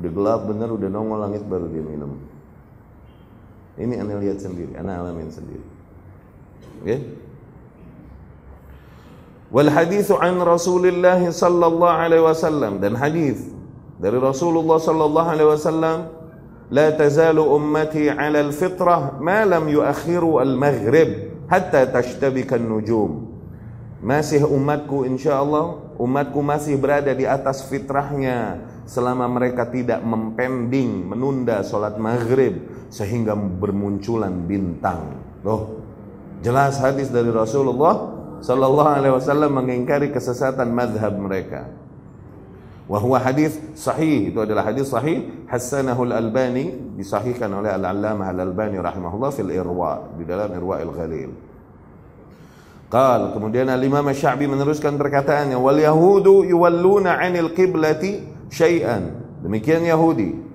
Udah 0.00 0.10
gelap 0.16 0.40
bener, 0.48 0.68
udah 0.72 0.88
nongol 0.88 1.20
langit 1.20 1.44
baru 1.44 1.68
dia 1.68 1.84
minum. 1.84 2.16
Ini 3.80 3.94
anda 3.96 4.20
lihat 4.20 4.44
sendiri, 4.44 4.76
anda 4.76 5.00
alamin 5.00 5.32
sendiri. 5.32 5.64
Okay? 6.84 7.00
Wal 9.50 9.72
hadithu 9.72 10.20
an 10.20 10.38
Rasulullah 10.38 11.18
sallallahu 11.18 11.96
alaihi 11.96 12.22
wasallam 12.22 12.78
dan 12.78 12.94
hadis 12.94 13.50
dari 13.98 14.20
Rasulullah 14.20 14.78
sallallahu 14.78 15.28
alaihi 15.28 15.50
wasallam 15.50 15.98
la 16.70 16.94
tazalu 16.94 17.42
ummati 17.42 18.06
ala 18.06 18.46
al-fitrah 18.46 19.18
ma 19.18 19.42
lam 19.42 19.66
yuakhiru 19.66 20.38
al-maghrib 20.38 21.34
hatta 21.50 21.90
tashtabika 21.90 22.54
an-nujum 22.54 23.26
masih 23.98 24.46
umatku 24.46 25.02
insyaallah 25.04 25.98
umatku 25.98 26.40
masih 26.40 26.78
berada 26.78 27.10
di 27.10 27.26
atas 27.26 27.66
fitrahnya 27.66 28.62
selama 28.86 29.26
mereka 29.26 29.66
tidak 29.66 30.00
mempending 30.00 31.10
menunda 31.10 31.60
salat 31.66 31.98
maghrib 31.98 32.70
sehingga 32.90 33.38
bermunculan 33.38 34.44
bintang. 34.44 35.14
Loh, 35.46 35.80
jelas 36.42 36.76
hadis 36.82 37.08
dari 37.08 37.30
Rasulullah 37.30 38.18
sallallahu 38.42 38.90
alaihi 38.90 39.14
wasallam 39.14 39.56
mengingkari 39.56 40.10
kesesatan 40.10 40.74
madhab 40.74 41.14
mereka. 41.16 41.70
Wahwa 42.90 43.22
hadis 43.22 43.54
sahih 43.78 44.34
itu 44.34 44.38
adalah 44.42 44.66
hadis 44.66 44.90
sahih 44.90 45.46
Hassanahu 45.46 46.10
al-Albani 46.10 46.98
disahihkan 46.98 47.46
oleh 47.54 47.70
Al-Allamah 47.70 48.34
Al-Albani 48.34 48.82
rahimahullah 48.82 49.30
fil 49.30 49.54
Irwa 49.54 50.10
di 50.18 50.26
dalam 50.26 50.50
Irwa 50.50 50.82
al-Ghalil. 50.82 51.30
Qal 52.90 53.30
kemudian 53.30 53.70
Al-Imam 53.70 54.02
Sya'bi 54.10 54.50
meneruskan 54.50 54.98
perkataannya 54.98 55.54
wal 55.54 55.78
yahudu 55.78 56.42
yuwalluna 56.50 57.22
'anil 57.22 57.54
qiblati 57.54 58.26
syai'an. 58.50 59.22
Demikian 59.46 59.86
Yahudi. 59.86 60.49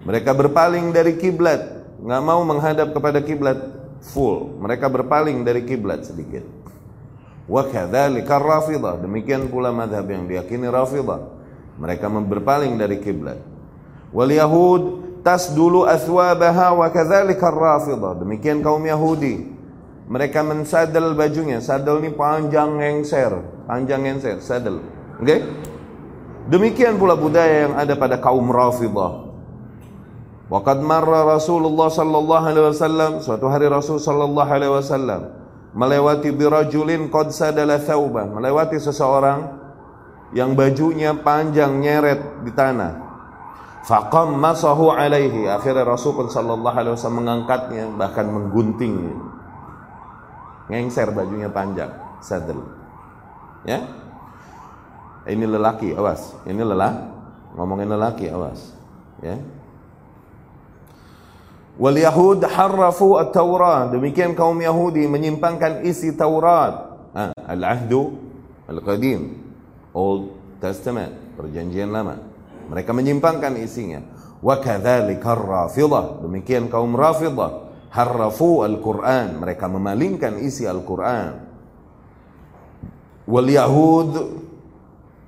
Mereka 0.00 0.32
berpaling 0.32 0.96
dari 0.96 1.20
kiblat, 1.20 1.60
nggak 2.00 2.22
mau 2.24 2.40
menghadap 2.40 2.96
kepada 2.96 3.20
kiblat 3.20 3.58
full. 4.00 4.56
Mereka 4.56 4.88
berpaling 4.88 5.44
dari 5.44 5.68
kiblat 5.68 6.08
sedikit. 6.08 6.44
Wa. 7.50 7.66
Demikian 8.96 9.50
pula 9.50 9.74
madhab 9.74 10.06
yang 10.08 10.24
diyakini 10.24 10.70
Rafidah. 10.70 11.20
Mereka 11.76 12.06
berpaling 12.08 12.78
dari 12.78 13.02
kiblat. 13.02 13.42
Wal 14.14 14.30
Yahud 14.30 14.82
tasdulu 15.26 15.84
athwabaha 15.84 16.72
wa 16.78 16.88
Rafidah. 16.88 18.12
Demikian 18.22 18.64
kaum 18.64 18.80
Yahudi. 18.86 19.50
Mereka 20.10 20.42
mensadel 20.42 21.14
bajunya. 21.14 21.62
Sadel 21.62 22.02
ini 22.02 22.10
panjang 22.10 22.82
ngengser, 22.82 23.30
panjang 23.68 24.02
ngengser, 24.02 24.42
sadel. 24.42 24.82
Oke? 25.20 25.26
Okay? 25.26 25.40
Demikian 26.50 26.98
pula 26.98 27.14
budaya 27.14 27.70
yang 27.70 27.74
ada 27.78 27.94
pada 27.94 28.18
kaum 28.18 28.46
Rafidah. 28.50 29.29
Waqad 30.50 30.82
marra 30.82 31.38
Rasulullah 31.38 31.86
sallallahu 31.86 32.44
alaihi 32.50 32.66
wasallam 32.74 33.22
suatu 33.22 33.46
hari 33.46 33.70
Rasul 33.70 34.02
sallallahu 34.02 34.50
alaihi 34.50 34.74
wasallam 34.74 35.30
melewati 35.70 36.34
birajulin 36.34 37.06
qad 37.06 37.30
sadala 37.30 37.78
thawba, 37.78 38.26
melewati 38.26 38.82
seseorang 38.82 39.46
yang 40.34 40.58
bajunya 40.58 41.14
panjang 41.14 41.78
nyeret 41.78 42.42
di 42.42 42.50
tanah. 42.50 43.10
Faqam 43.86 44.36
masahu 44.36 44.90
alaihi. 44.90 45.46
Akhirnya 45.46 45.86
Rasul 45.86 46.18
pun 46.18 46.26
sallallahu 46.26 46.74
alaihi 46.74 46.94
wasallam 46.98 47.22
mengangkatnya 47.22 47.84
bahkan 47.94 48.26
mengguntingnya. 48.26 49.16
Ngengser 50.66 51.14
bajunya 51.14 51.46
panjang, 51.50 51.94
sadel. 52.22 52.58
Ya. 53.62 53.86
Ini 55.30 55.46
lelaki, 55.46 55.94
awas. 55.94 56.34
Ini 56.42 56.62
lelah. 56.62 57.06
Ngomongin 57.54 57.90
lelaki, 57.90 58.30
awas. 58.30 58.74
Ya. 59.22 59.38
Wal 61.80 61.96
Yahud 61.96 62.44
harrafu 62.44 63.16
at-Taurat. 63.16 63.96
Demikian 63.96 64.36
kaum 64.36 64.60
Yahudi 64.60 65.08
menyimpangkan 65.08 65.80
isi 65.80 66.12
Taurat. 66.12 66.92
Ah, 67.16 67.32
al-ahdu 67.48 68.20
al-qadim. 68.68 69.40
Old 69.96 70.36
Testament, 70.60 71.16
perjanjian 71.40 71.88
lama. 71.88 72.20
Mereka 72.68 72.92
menyimpangkan 72.92 73.56
isinya. 73.56 74.04
Wa 74.44 74.60
kadzalika 74.60 75.32
Rafidah. 75.32 76.20
Demikian 76.20 76.68
kaum 76.68 76.92
Rafidah 76.92 77.72
harrafu 77.88 78.60
al-Qur'an. 78.60 79.40
Mereka 79.40 79.64
memalingkan 79.64 80.36
isi 80.36 80.68
Al-Qur'an. 80.68 81.48
Wal 83.24 83.48
Yahud 83.48 84.12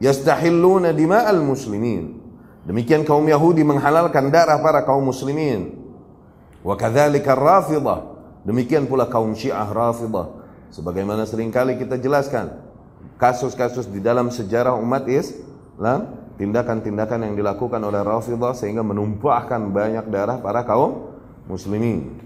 yastahilluna 0.04 0.92
dima'al 0.92 1.40
muslimin. 1.40 2.20
Demikian 2.68 3.08
kaum 3.08 3.24
Yahudi 3.24 3.64
menghalalkan 3.64 4.28
darah 4.28 4.60
para 4.60 4.84
kaum 4.84 5.08
muslimin. 5.08 5.81
Wa 6.62 6.74
kadzalika. 6.78 7.34
Demikian 8.42 8.90
pula 8.90 9.06
kaum 9.06 9.34
Syiah 9.38 9.70
Rafidah. 9.70 10.42
Sebagaimana 10.72 11.28
sering 11.28 11.52
kali 11.52 11.76
kita 11.76 12.00
jelaskan, 12.00 12.58
kasus-kasus 13.20 13.86
di 13.86 14.00
dalam 14.02 14.32
sejarah 14.32 14.74
umat 14.80 15.06
Islam, 15.06 16.16
tindakan-tindakan 16.40 17.28
yang 17.28 17.34
dilakukan 17.38 17.78
oleh 17.78 18.00
Rafidah 18.02 18.56
sehingga 18.56 18.82
menumpahkan 18.82 19.62
banyak 19.70 20.08
darah 20.10 20.40
para 20.40 20.64
kaum 20.66 21.12
muslimin. 21.46 22.18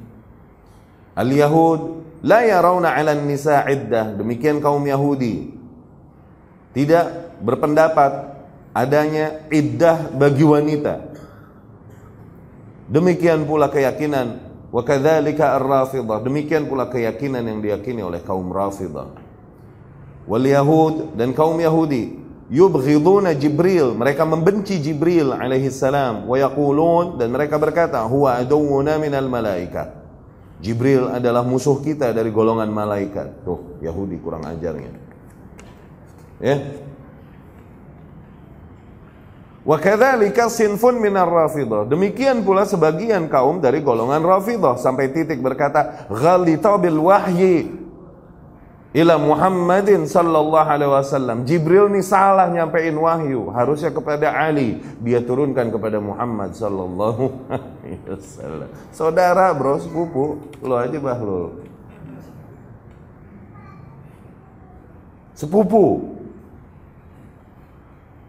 Al-Yahud 1.17 2.05
la 2.25 2.45
yarawna 2.45 2.97
'ala 2.97 3.17
nisa 3.17 3.65
iddah. 3.69 4.17
Demikian 4.17 4.61
kaum 4.61 4.85
Yahudi 4.85 5.53
tidak 6.77 7.33
berpendapat 7.41 8.37
adanya 8.77 9.49
iddah 9.49 10.13
bagi 10.13 10.45
wanita. 10.45 11.16
Demikian 12.87 13.51
pula 13.51 13.66
keyakinan 13.66 14.38
wa 14.70 14.83
kadzalika 14.87 15.59
ar-Rafidah. 15.59 16.22
Demikian 16.22 16.70
pula 16.70 16.87
keyakinan 16.87 17.42
yang 17.42 17.59
diyakini 17.59 18.03
oleh 18.03 18.22
kaum 18.22 18.46
Rafidah 18.55 19.11
wal 20.27 20.42
Yahud 20.42 21.14
dan 21.14 21.31
kaum 21.35 21.59
Yahudi 21.59 22.18
yubghiduna 22.51 23.35
Jibril. 23.35 23.94
Mereka 23.94 24.22
membenci 24.22 24.79
Jibril 24.79 25.35
alaihi 25.35 25.70
salam 25.70 26.27
wa 26.31 26.38
yaqulun 26.38 27.18
dan 27.18 27.35
mereka 27.35 27.59
berkata 27.59 28.03
huwa 28.07 28.38
aduwwuna 28.38 28.99
minal 29.03 29.27
malaika. 29.27 30.07
Jibril 30.62 31.11
adalah 31.12 31.44
musuh 31.44 31.83
kita 31.83 32.14
dari 32.14 32.31
golongan 32.33 32.70
malaikat. 32.70 33.44
Tuh 33.44 33.83
Yahudi 33.83 34.16
kurang 34.22 34.46
ajarnya. 34.46 34.92
Ya 36.37 36.86
Wa 39.67 39.83
kadzalika 39.83 40.47
sinfun 40.47 41.03
minar 41.03 41.27
rafidah. 41.27 41.91
Demikian 41.91 42.47
pula 42.47 42.63
sebagian 42.63 43.27
kaum 43.27 43.59
dari 43.59 43.83
golongan 43.83 44.23
rafidah 44.23 44.79
sampai 44.79 45.11
titik 45.11 45.43
berkata 45.43 46.07
ghalita 46.07 46.79
bil 46.79 47.03
wahyi 47.03 47.75
ila 48.97 49.21
Muhammadin 49.21 50.09
sallallahu 50.09 50.71
alaihi 50.71 50.89
wasallam. 50.89 51.45
Jibril 51.45 51.93
nih 51.93 52.01
salah 52.01 52.49
nyampein 52.49 52.97
wahyu, 52.97 53.53
harusnya 53.53 53.93
kepada 53.93 54.33
Ali, 54.33 54.81
dia 55.05 55.21
turunkan 55.21 55.69
kepada 55.69 56.01
Muhammad 56.01 56.57
sallallahu 56.57 57.29
alaihi 57.53 58.01
wasallam. 58.09 58.69
Saudara, 58.97 59.53
bro, 59.53 59.77
sepupu, 59.77 60.41
lo 60.65 60.81
aja 60.81 60.97
bahlul. 60.97 61.61
Sepupu. 65.37 66.16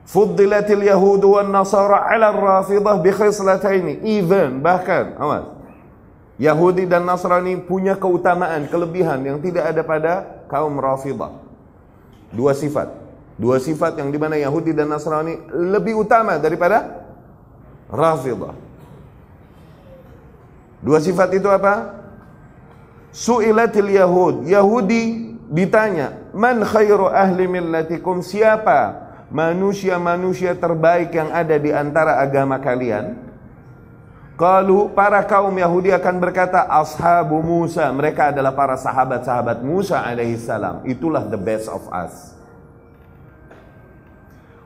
Fuddilatil 0.07 0.87
Yahud 0.87 1.19
wan 1.27 1.51
Nasara 1.51 2.07
'ala 2.07 2.31
ar-Rafidah 2.31 2.95
bi 3.03 3.11
khislataini. 3.11 4.07
Even 4.07 4.63
bahkan, 4.63 5.19
awas. 5.19 5.51
Yahudi 6.39 6.87
dan 6.87 7.03
Nasrani 7.03 7.59
punya 7.59 7.99
keutamaan, 7.99 8.71
kelebihan 8.71 9.19
yang 9.25 9.43
tidak 9.43 9.67
ada 9.67 9.81
pada 9.83 10.13
kaum 10.47 10.79
Rafidah. 10.79 11.35
Dua 12.31 12.55
sifat. 12.55 12.87
Dua 13.35 13.59
sifat 13.59 13.99
yang 13.99 14.07
di 14.07 14.15
mana 14.15 14.39
Yahudi 14.39 14.71
dan 14.71 14.87
Nasrani 14.87 15.43
lebih 15.51 15.99
utama 15.99 16.39
daripada 16.39 17.03
Rafidah. 17.91 18.55
Dua 20.79 21.03
sifat 21.03 21.35
itu 21.35 21.51
apa? 21.51 21.99
Su'ilatil 23.11 23.91
Yahud. 23.91 24.47
Yahudi 24.47 25.35
ditanya, 25.51 26.31
Man 26.31 26.63
khairu 26.63 27.09
ahli 27.09 27.49
millatikum? 27.49 28.21
Siapa 28.21 29.06
manusia-manusia 29.27 30.55
terbaik 30.55 31.11
yang 31.11 31.31
ada 31.31 31.55
di 31.59 31.71
antara 31.71 32.19
agama 32.19 32.59
kalian? 32.59 33.27
Kalau 34.37 34.93
para 34.93 35.17
kaum 35.25 35.49
Yahudi 35.49 35.89
akan 35.89 36.21
berkata 36.21 36.69
ashabu 36.69 37.41
Musa, 37.41 37.89
mereka 37.89 38.29
adalah 38.29 38.53
para 38.53 38.77
sahabat-sahabat 38.77 39.65
Musa 39.65 39.97
alaihissalam. 39.97 40.85
Itulah 40.85 41.25
the 41.25 41.41
best 41.41 41.65
of 41.65 41.81
us. 41.89 42.37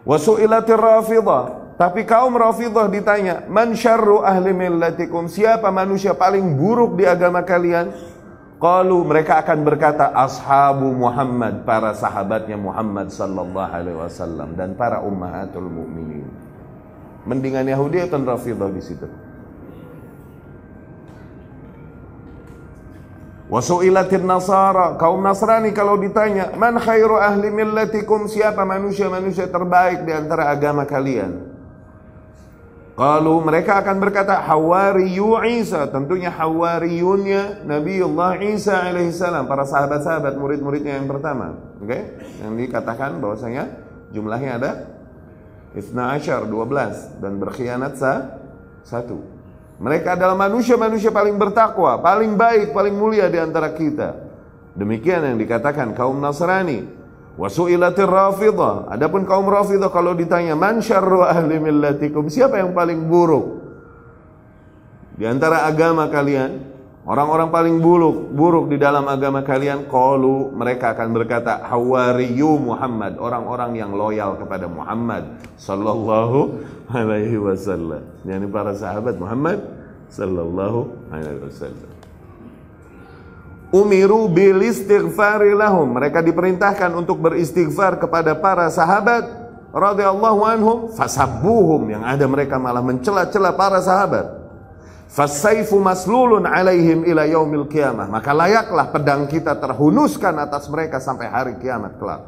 Wasu'ilatir 0.04 0.76
Rafidah, 0.76 1.72
tapi 1.80 2.04
kaum 2.04 2.36
Rafidah 2.36 2.92
ditanya, 2.92 3.48
"Man 3.48 3.72
syarru 3.72 4.20
ahli 4.28 4.52
millatikum?" 4.52 5.32
Siapa 5.32 5.72
manusia 5.72 6.12
paling 6.12 6.44
buruk 6.60 7.00
di 7.00 7.08
agama 7.08 7.40
kalian? 7.40 7.96
Kalau 8.62 9.02
mereka 9.02 9.42
akan 9.42 9.66
berkata 9.66 10.14
ashabu 10.14 10.94
Muhammad, 10.94 11.66
para 11.66 11.98
sahabatnya 11.98 12.62
Muhammad 12.62 13.10
sallallahu 13.10 13.58
alaihi 13.74 13.98
wasallam 13.98 14.54
dan 14.54 14.78
para 14.78 15.02
ummahatul 15.02 15.66
mukminin. 15.66 16.30
Mendingan 17.26 17.66
Yahudi 17.66 18.06
atau 18.06 18.22
Rafidah 18.22 18.70
di 18.70 18.82
situ? 18.86 19.10
Wasu'ilatin 23.52 24.30
Nasara, 24.30 24.96
kaum 24.96 25.20
Nasrani 25.26 25.76
kalau 25.76 26.00
ditanya, 26.00 26.54
"Man 26.54 26.78
khairu 26.80 27.20
ahli 27.20 27.52
millatikum?" 27.52 28.30
Siapa 28.30 28.64
manusia-manusia 28.64 29.50
terbaik 29.50 30.08
di 30.08 30.14
antara 30.16 30.54
agama 30.54 30.88
kalian? 30.88 31.51
Kalau 32.92 33.40
mereka 33.40 33.80
akan 33.80 34.04
berkata 34.04 34.44
Hawariyu 34.44 35.40
Isa, 35.48 35.88
tentunya 35.88 36.28
Hawariyunnya 36.28 37.64
Nabiullah 37.64 38.36
Isa 38.44 38.84
alaihissalam, 38.92 39.48
para 39.48 39.64
sahabat-sahabat 39.64 40.36
murid-muridnya 40.36 41.00
yang 41.00 41.08
pertama. 41.08 41.56
Oke? 41.80 41.88
Okay? 41.88 42.02
Yang 42.44 42.54
dikatakan 42.68 43.24
bahwasanya 43.24 43.64
jumlahnya 44.12 44.52
ada 44.60 44.72
Isna 45.72 46.20
Ashar, 46.20 46.44
12 46.52 47.24
dan 47.24 47.40
berkhianat 47.40 47.96
sa 47.96 48.44
satu. 48.84 49.24
Mereka 49.82 50.20
adalah 50.20 50.36
manusia-manusia 50.38 51.10
paling 51.10 51.40
bertakwa, 51.40 51.98
paling 52.04 52.36
baik, 52.36 52.76
paling 52.76 52.94
mulia 52.94 53.32
di 53.32 53.40
antara 53.40 53.72
kita. 53.74 54.14
Demikian 54.78 55.26
yang 55.26 55.38
dikatakan 55.40 55.96
kaum 55.98 56.20
Nasrani. 56.22 57.01
Wasu'ilatir 57.40 58.12
rafidah. 58.12 58.92
Adapun 58.92 59.24
kaum 59.24 59.48
rafidah 59.48 59.88
kalau 59.88 60.12
ditanya 60.12 60.56
man 60.56 60.84
syarru 60.84 61.24
ahli 61.24 61.58
millatikum, 61.58 62.28
siapa 62.28 62.60
yang 62.60 62.76
paling 62.76 63.08
buruk 63.08 63.64
di 65.16 65.24
antara 65.24 65.70
agama 65.70 66.12
kalian? 66.12 66.72
Orang-orang 67.02 67.50
paling 67.50 67.82
buruk, 67.82 68.30
buruk 68.30 68.70
di 68.70 68.78
dalam 68.78 69.10
agama 69.10 69.42
kalian, 69.42 69.90
qalu 69.90 70.54
mereka 70.54 70.94
akan 70.94 71.10
berkata 71.18 71.58
hawariyu 71.66 72.62
Muhammad, 72.62 73.18
orang-orang 73.18 73.74
yang 73.74 73.90
loyal 73.98 74.38
kepada 74.38 74.70
Muhammad 74.70 75.26
sallallahu 75.58 76.62
alaihi 76.94 77.42
wasallam. 77.42 78.06
Yani 78.22 78.46
para 78.54 78.78
sahabat 78.78 79.18
Muhammad 79.18 79.66
sallallahu 80.14 81.10
alaihi 81.10 81.42
wasallam. 81.42 81.90
Umiru 83.72 84.28
bil 84.28 84.68
istighfari 84.68 85.56
lahum. 85.56 85.96
Mereka 85.96 86.20
diperintahkan 86.20 86.92
untuk 86.92 87.24
beristighfar 87.24 88.04
kepada 88.04 88.36
para 88.36 88.68
sahabat 88.68 89.24
radhiyallahu 89.72 90.42
anhum 90.44 90.78
fasabbuhum 90.92 91.88
yang 91.88 92.04
ada 92.04 92.28
mereka 92.28 92.60
malah 92.60 92.84
mencela-cela 92.84 93.56
para 93.56 93.80
sahabat. 93.80 94.28
Fasaifu 95.12 95.80
maslulun 95.80 96.44
alaihim 96.48 97.04
ila 97.08 97.24
yaumil 97.28 97.68
qiyamah. 97.68 98.12
Maka 98.12 98.32
layaklah 98.36 98.92
pedang 98.92 99.28
kita 99.28 99.56
terhunuskan 99.60 100.36
atas 100.40 100.68
mereka 100.68 101.00
sampai 101.00 101.28
hari 101.32 101.56
kiamat 101.60 101.96
kelak. 101.96 102.28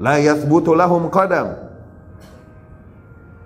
La 0.00 0.16
yathbutu 0.20 0.72
lahum 0.72 1.08
qadam. 1.12 1.60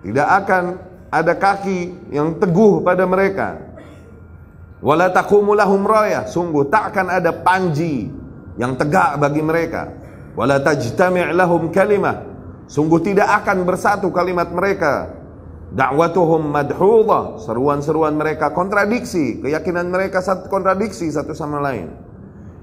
Tidak 0.07 0.29
akan 0.43 0.79
ada 1.11 1.35
kaki 1.35 2.11
yang 2.15 2.39
teguh 2.39 2.83
pada 2.83 3.03
mereka. 3.07 3.68
Wala 4.79 5.11
taqumu 5.11 5.59
lahum 5.59 5.83
rayah. 5.83 6.27
Sungguh 6.27 6.71
tak 6.71 6.95
akan 6.95 7.07
ada 7.19 7.35
panji 7.35 8.11
yang 8.59 8.79
tegak 8.79 9.19
bagi 9.19 9.43
mereka. 9.43 9.91
Wala 10.39 10.63
tajtami' 10.63 11.35
lahum 11.35 11.71
kalimah. 11.75 12.23
Sungguh 12.71 13.01
tidak 13.01 13.27
akan 13.43 13.65
bersatu 13.65 14.13
kalimat 14.13 14.53
mereka 14.53 15.19
Da'watuhum 15.69 16.49
madhudha, 16.49 17.45
seruan-seruan 17.45 18.17
mereka 18.17 18.57
kontradiksi, 18.57 19.45
keyakinan 19.45 19.93
mereka 19.93 20.25
satu 20.25 20.49
kontradiksi 20.49 21.13
satu 21.13 21.37
sama 21.37 21.61
lain. 21.61 21.93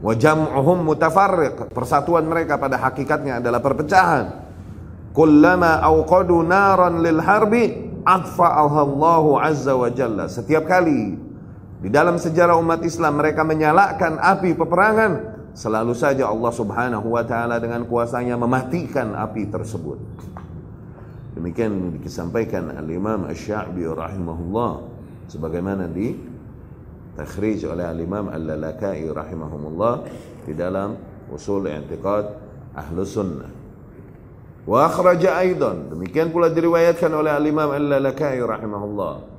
Wa 0.01 0.17
jam'uhum 0.17 0.81
mutafarriq, 0.81 1.69
persatuan 1.69 2.25
mereka 2.25 2.57
pada 2.57 2.81
hakikatnya 2.81 3.37
adalah 3.37 3.61
perpecahan. 3.61 4.25
Kullama 5.13 5.85
awqadu 5.85 6.41
naran 6.41 7.05
lil 7.05 7.21
harbi 7.21 7.93
adfa'ahallahu 8.01 9.37
azza 9.37 9.77
wa 9.77 9.87
jalla. 9.93 10.25
Setiap 10.25 10.65
kali 10.65 11.13
di 11.83 11.89
dalam 11.91 12.15
sejarah 12.15 12.55
umat 12.55 12.81
Islam 12.87 13.19
mereka 13.19 13.43
menyalakan 13.43 14.15
api 14.17 14.55
peperangan, 14.55 15.11
selalu 15.55 15.93
saja 15.95 16.27
Allah 16.27 16.51
Subhanahu 16.51 17.07
wa 17.15 17.23
taala 17.23 17.59
dengan 17.59 17.87
kuasanya 17.87 18.35
mematikan 18.39 19.15
api 19.15 19.47
tersebut. 19.47 19.99
Demikian 21.35 21.99
disampaikan 21.99 22.71
Al-Imam 22.79 23.27
Asy-Sya'bi 23.27 23.83
rahimahullah 23.83 24.71
sebagaimana 25.27 25.83
di 25.91 26.15
takhrij 27.15 27.67
oleh 27.67 27.83
Al-Imam 27.83 28.31
Al-Lalakai 28.31 29.03
rahimahumullah 29.03 29.93
di 30.47 30.55
dalam 30.55 30.95
Usul 31.27 31.67
I'tiqad 31.67 32.25
Ahlus 32.71 33.19
Sunnah. 33.19 33.51
Wa 34.63 34.87
akhraja 34.87 35.43
aidan 35.43 35.91
demikian 35.91 36.31
pula 36.31 36.47
diriwayatkan 36.47 37.11
oleh 37.11 37.35
Al-Imam 37.35 37.67
Al-Lalakai 37.67 38.39
rahimahullah 38.39 39.34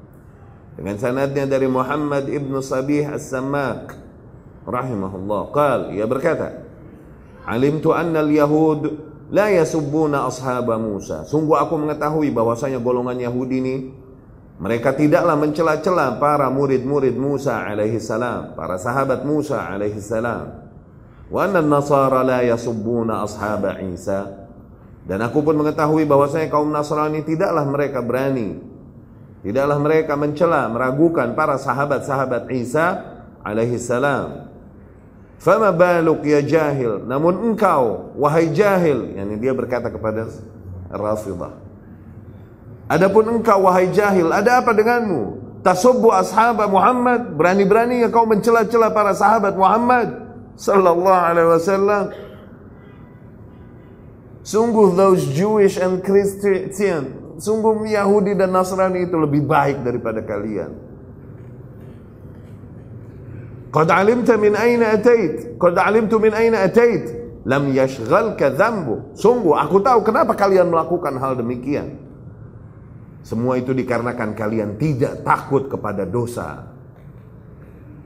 dengan 0.76 0.96
sanadnya 1.00 1.48
dari 1.48 1.66
Muhammad 1.66 2.28
ibn 2.28 2.52
Sabih 2.60 3.08
As-Sammak 3.08 3.96
rahimahullah 4.68 5.42
qal 5.50 5.80
ia 5.96 6.04
berkata 6.04 6.62
alimtu 7.48 7.96
anna 7.96 8.20
al-yahud 8.20 9.06
La 9.26 9.50
yasubbuna 9.50 10.22
ashaba 10.30 10.78
Musa. 10.78 11.26
Sungguh 11.26 11.58
aku 11.58 11.74
mengetahui 11.74 12.30
bahwasanya 12.30 12.78
golongan 12.78 13.18
Yahudi 13.18 13.58
ini 13.58 13.76
mereka 14.62 14.94
tidaklah 14.94 15.34
mencela-cela 15.34 16.14
para 16.22 16.46
murid-murid 16.46 17.18
Musa 17.18 17.66
alaihi 17.66 17.98
salam, 17.98 18.54
para 18.54 18.78
sahabat 18.78 19.26
Musa 19.26 19.66
alaihi 19.66 19.98
salam. 19.98 20.70
Wa 21.26 21.42
anna 21.42 21.58
nasara 21.58 22.22
la 22.22 22.46
yasubbuna 22.46 23.26
ashaba 23.26 23.82
Isa. 23.82 24.46
Dan 25.06 25.18
aku 25.22 25.42
pun 25.42 25.58
mengetahui 25.58 26.06
bahwasanya 26.06 26.50
kaum 26.50 26.70
Nasrani 26.70 27.22
tidaklah 27.22 27.62
mereka 27.62 28.02
berani 28.02 28.58
Tidaklah 29.46 29.78
mereka 29.78 30.18
mencela, 30.18 30.66
meragukan 30.66 31.30
para 31.38 31.54
sahabat-sahabat 31.54 32.50
Isa 32.50 33.14
alaihi 33.46 33.78
salam. 33.78 34.50
Fama 35.38 35.70
baluk 35.70 36.26
ya 36.26 36.42
jahil. 36.42 37.06
Namun 37.06 37.54
engkau, 37.54 38.10
wahai 38.18 38.50
jahil. 38.50 39.14
Yani 39.14 39.38
dia 39.38 39.54
berkata 39.54 39.86
kepada 39.86 40.26
Rafidah. 40.90 41.54
Adapun 42.90 43.38
engkau, 43.38 43.70
wahai 43.70 43.86
jahil, 43.94 44.34
ada 44.34 44.66
apa 44.66 44.74
denganmu? 44.74 45.38
Tasubbu 45.62 46.10
ashab 46.10 46.58
Muhammad. 46.66 47.38
Berani-berani 47.38 48.02
kau 48.10 48.26
mencela-cela 48.26 48.90
para 48.90 49.14
sahabat 49.14 49.54
Muhammad. 49.54 50.26
Sallallahu 50.58 51.22
alaihi 51.22 51.50
wasallam. 51.54 52.04
Sungguh 54.42 54.90
those 54.98 55.30
Jewish 55.30 55.78
and 55.78 56.02
Christian 56.02 57.25
sungguh 57.40 57.92
Yahudi 57.92 58.36
dan 58.36 58.52
Nasrani 58.52 59.04
itu 59.04 59.16
lebih 59.16 59.44
baik 59.44 59.84
daripada 59.84 60.20
kalian. 60.24 60.72
Qad 63.72 63.88
alimta 63.92 64.40
min 64.40 64.56
aina 64.56 64.96
atait. 64.96 65.60
Qad 65.60 65.76
alimtu 65.76 66.16
min 66.16 66.32
aina 66.32 66.64
atait. 66.64 67.12
Lam 67.44 67.70
yashghalka 67.76 68.50
dhanbu. 68.56 69.12
Sungguh 69.12 69.52
aku 69.52 69.84
tahu 69.84 70.00
kenapa 70.00 70.32
kalian 70.32 70.72
melakukan 70.72 71.14
hal 71.20 71.36
demikian. 71.36 72.00
Semua 73.26 73.58
itu 73.58 73.74
dikarenakan 73.74 74.38
kalian 74.38 74.78
tidak 74.78 75.26
takut 75.26 75.66
kepada 75.66 76.06
dosa. 76.06 76.72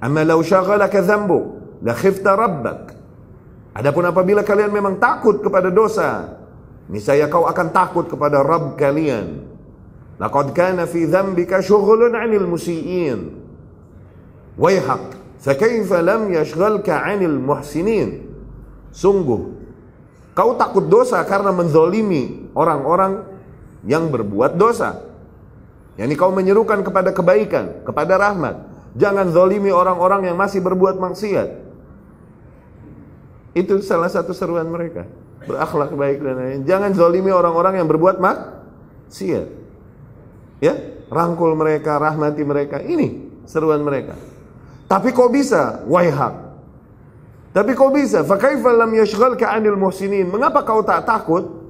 Amma 0.01 0.25
law 0.25 0.41
shaghalaka 0.41 1.05
dhanbu 1.05 1.39
la 1.85 1.93
khifta 1.93 2.33
rabbak. 2.33 2.97
Adapun 3.77 4.03
apabila 4.09 4.43
kalian 4.43 4.75
memang 4.75 4.99
takut 4.99 5.39
kepada 5.39 5.71
dosa, 5.71 6.40
niscaya 6.91 7.31
kau 7.31 7.47
akan 7.47 7.71
takut 7.71 8.11
kepada 8.11 8.43
Rabb 8.43 8.75
kalian 8.75 9.47
laqad 10.19 10.53
kana 10.53 10.85
fi 10.85 11.07
dzambika 11.07 11.63
syughulun 11.63 12.13
'anil 12.19 12.45
musii'in 12.51 13.41
wayhak 14.59 15.21
Fakaifa 15.41 16.05
lam 16.05 16.29
yashghalka 16.29 17.01
'anil 17.01 17.41
muhsinin? 17.41 18.29
Sungguh 18.93 19.57
kau 20.37 20.53
takut 20.61 20.85
dosa 20.85 21.17
karena 21.25 21.49
menzolimi 21.49 22.53
orang-orang 22.53 23.25
yang 23.89 24.13
berbuat 24.13 24.61
dosa. 24.61 25.01
Yani 25.97 26.13
kau 26.17 26.33
menyerukan 26.33 26.85
kepada 26.85 27.13
kebaikan, 27.13 27.85
kepada 27.85 28.21
rahmat. 28.21 28.57
Jangan 28.97 29.33
zolimi 29.33 29.71
orang-orang 29.71 30.29
yang 30.29 30.37
masih 30.37 30.61
berbuat 30.61 30.99
maksiat. 30.99 31.49
Itu 33.55 33.81
salah 33.85 34.09
satu 34.09 34.35
seruan 34.35 34.67
mereka. 34.69 35.07
Berakhlak 35.45 35.97
baik 35.97 36.19
dan 36.21 36.37
lain. 36.37 36.61
Jangan 36.69 36.93
zolimi 36.93 37.33
orang-orang 37.33 37.81
yang 37.81 37.89
berbuat 37.89 38.21
maksiat. 38.21 39.47
Ya, 40.61 40.75
rangkul 41.09 41.57
mereka, 41.57 41.97
rahmati 41.97 42.45
mereka. 42.45 42.77
Ini 42.85 43.41
seruan 43.49 43.81
mereka. 43.81 44.15
Tapi 44.85 45.15
kok 45.17 45.33
bisa? 45.33 45.87
Waihak. 45.89 46.35
Tapi 47.51 47.73
kok 47.75 47.91
bisa? 47.91 48.23
Fakaifa 48.23 48.71
lam 48.71 48.93
yashghalka 48.95 49.49
'anil 49.49 49.81
muhsinin? 49.81 50.29
Mengapa 50.29 50.63
kau 50.63 50.85
tak 50.85 51.09
takut? 51.09 51.61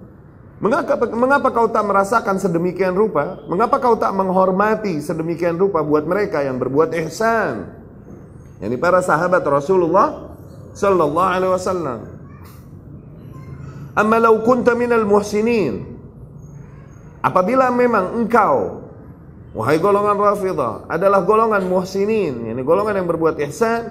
Mengapa, 0.60 0.92
mengapa 1.08 1.48
kau 1.48 1.72
tak 1.72 1.88
merasakan 1.88 2.36
sedemikian 2.36 2.92
rupa? 2.92 3.40
Mengapa 3.48 3.80
kau 3.80 3.96
tak 3.96 4.12
menghormati 4.12 5.00
sedemikian 5.00 5.56
rupa 5.56 5.80
buat 5.80 6.04
mereka 6.04 6.44
yang 6.44 6.60
berbuat 6.60 6.92
ihsan? 7.06 7.64
Yani 8.60 8.76
para 8.76 9.00
sahabat 9.00 9.40
Rasulullah 9.40 10.36
sallallahu 10.76 11.30
alaihi 11.32 11.52
wasallam. 11.56 12.09
Amma 13.94 14.22
law 14.22 14.36
kunta 14.42 14.76
minal 14.78 15.06
muhsinin. 15.08 15.98
Apabila 17.20 17.68
memang 17.68 18.16
engkau 18.16 18.80
Wahai 19.50 19.82
golongan 19.82 20.14
Rafidah 20.14 20.86
adalah 20.86 21.26
golongan 21.26 21.66
muhsinin, 21.66 22.46
yani 22.46 22.62
golongan 22.62 23.02
yang 23.02 23.10
berbuat 23.10 23.34
ihsan, 23.50 23.82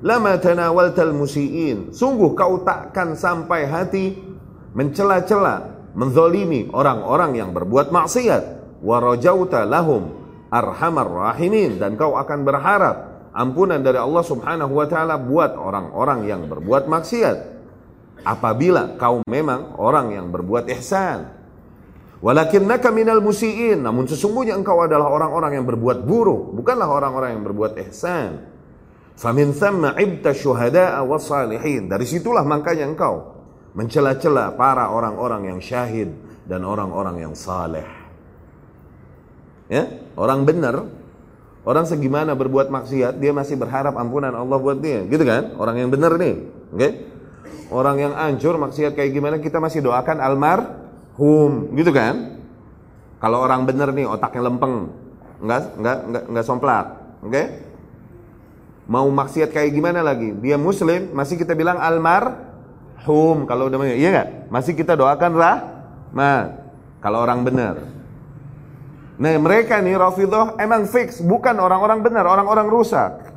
lama 0.00 0.40
tanawaltal 0.40 1.12
musiin. 1.12 1.92
Sungguh 1.92 2.32
kau 2.32 2.64
takkan 2.64 3.12
sampai 3.12 3.68
hati 3.68 4.16
mencela-cela, 4.72 5.84
menzolimi 5.92 6.72
orang-orang 6.72 7.36
yang 7.36 7.52
berbuat 7.52 7.92
maksiat. 7.92 8.56
Wa 8.80 8.96
rajauta 8.96 9.68
lahum 9.68 10.16
arhamar 10.48 11.08
rahimin 11.12 11.76
dan 11.76 12.00
kau 12.00 12.16
akan 12.16 12.48
berharap 12.48 12.96
ampunan 13.36 13.84
dari 13.84 14.00
Allah 14.00 14.24
Subhanahu 14.24 14.80
wa 14.80 14.88
taala 14.88 15.20
buat 15.20 15.60
orang-orang 15.60 16.24
yang 16.24 16.48
berbuat 16.48 16.88
maksiat. 16.88 17.55
Apabila 18.24 18.96
kau 18.96 19.20
memang 19.26 19.76
orang 19.76 20.16
yang 20.16 20.32
berbuat 20.32 20.70
ihsan, 20.76 21.36
Walakinnaka 22.16 22.88
minal 22.88 23.20
musiin. 23.20 23.84
Namun 23.84 24.08
sesungguhnya 24.08 24.56
engkau 24.56 24.80
adalah 24.80 25.12
orang-orang 25.12 25.60
yang 25.60 25.66
berbuat 25.68 26.08
buruk, 26.08 26.56
bukanlah 26.56 26.88
orang-orang 26.88 27.36
yang 27.36 27.44
berbuat 27.44 27.76
ihsan. 27.88 28.40
Famin 29.16 29.52
thamma 29.52 29.96
ibta 29.96 30.32
syuhada'a 30.32 31.04
salihin. 31.20 31.88
Dari 31.88 32.04
situlah 32.04 32.44
makanya 32.44 32.88
engkau 32.88 33.36
mencela-cela 33.76 34.56
para 34.56 34.88
orang-orang 34.88 35.52
yang 35.52 35.60
syahid 35.60 36.12
dan 36.48 36.64
orang-orang 36.64 37.20
yang 37.20 37.34
saleh. 37.36 37.84
Ya, 39.66 39.88
orang 40.14 40.46
benar, 40.46 40.88
orang 41.66 41.84
segimana 41.84 42.32
berbuat 42.38 42.70
maksiat, 42.70 43.18
dia 43.18 43.34
masih 43.34 43.58
berharap 43.58 43.98
ampunan 43.98 44.30
Allah 44.30 44.56
buat 44.56 44.78
dia, 44.78 45.02
gitu 45.10 45.26
kan? 45.26 45.58
Orang 45.58 45.76
yang 45.76 45.90
benar 45.90 46.14
nih, 46.16 46.38
oke? 46.70 46.78
Okay? 46.78 46.90
Orang 47.66 47.98
yang 47.98 48.14
hancur 48.14 48.54
maksiat 48.56 48.94
kayak 48.94 49.10
gimana 49.10 49.36
kita 49.42 49.58
masih 49.58 49.82
doakan 49.82 50.22
almarhum, 50.22 51.74
gitu 51.74 51.90
kan? 51.90 52.38
Kalau 53.18 53.42
orang 53.42 53.66
benar 53.66 53.90
nih 53.90 54.06
otaknya 54.06 54.46
lempeng, 54.46 54.92
nggak 55.42 55.60
nggak 55.80 55.98
nggak 56.06 56.24
nggak 56.30 56.46
somplak, 56.46 56.86
oke? 57.24 57.32
Okay? 57.32 57.46
Mau 58.86 59.10
maksiat 59.10 59.50
kayak 59.50 59.74
gimana 59.74 59.98
lagi? 59.98 60.30
Dia 60.38 60.54
muslim, 60.54 61.10
masih 61.10 61.34
kita 61.34 61.58
bilang 61.58 61.82
almarhum 61.82 63.42
kalau 63.50 63.66
udah 63.66 63.82
iya 63.98 64.08
nggak? 64.14 64.28
Masih 64.46 64.78
kita 64.78 64.94
doakan 64.94 65.32
rahmat 65.34 66.48
kalau 67.02 67.18
orang 67.26 67.42
benar. 67.42 67.82
Nah 69.16 69.32
mereka 69.40 69.80
nih 69.80 69.96
Rafidah 69.96 70.60
emang 70.60 70.84
fix 70.86 71.24
bukan 71.24 71.56
orang-orang 71.56 72.04
benar, 72.04 72.28
orang-orang 72.28 72.68
rusak. 72.68 73.32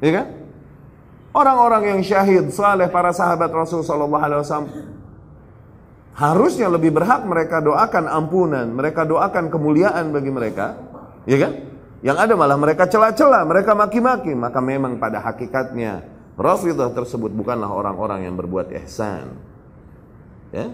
Iya 0.00 0.12
kan? 0.22 0.26
Orang-orang 1.32 1.96
yang 1.96 2.00
syahid, 2.00 2.48
saleh 2.50 2.88
para 2.88 3.12
sahabat 3.12 3.52
Rasul 3.52 3.84
sallallahu 3.84 4.24
alaihi 4.24 4.40
wasallam 4.42 4.70
harusnya 6.18 6.66
lebih 6.66 6.90
berhak 6.90 7.22
mereka 7.22 7.62
doakan 7.62 8.10
ampunan, 8.10 8.66
mereka 8.66 9.06
doakan 9.06 9.52
kemuliaan 9.52 10.10
bagi 10.10 10.30
mereka, 10.34 10.74
ya 11.28 11.38
kan? 11.38 11.52
Yang 12.02 12.16
ada 12.18 12.34
malah 12.38 12.58
mereka 12.58 12.86
celah-celah, 12.86 13.42
mereka 13.46 13.74
maki-maki. 13.74 14.34
Maka 14.34 14.58
memang 14.62 15.02
pada 15.02 15.18
hakikatnya 15.22 16.06
Rafidah 16.38 16.94
tersebut 16.94 17.34
bukanlah 17.34 17.70
orang-orang 17.70 18.26
yang 18.30 18.34
berbuat 18.38 18.70
ihsan. 18.82 19.34
Ya. 20.54 20.70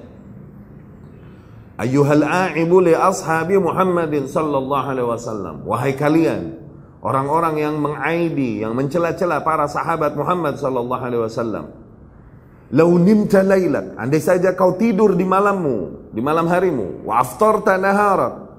Ayyuhal 1.80 2.22
a'ibu 2.22 2.84
li 2.84 2.92
ashabi 2.92 3.56
Muhammadin 3.56 4.28
sallallahu 4.28 4.86
alaihi 4.92 5.08
wasallam. 5.08 5.64
Wahai 5.64 5.96
kalian, 5.96 6.60
orang-orang 7.04 7.60
yang 7.60 7.76
mengaibi, 7.76 8.64
yang 8.64 8.72
mencela-cela 8.72 9.44
para 9.44 9.68
sahabat 9.68 10.16
Muhammad 10.16 10.56
sallallahu 10.56 11.02
alaihi 11.04 11.22
wasallam. 11.22 11.66
Lau 12.74 12.96
nimta 12.96 13.44
lailak, 13.44 13.94
andai 14.00 14.18
saja 14.18 14.56
kau 14.56 14.74
tidur 14.74 15.12
di 15.14 15.22
malammu, 15.22 16.10
di 16.10 16.18
malam 16.24 16.48
harimu, 16.48 17.04
wa 17.04 17.20
aftarta 17.20 17.76
naharak. 17.76 18.50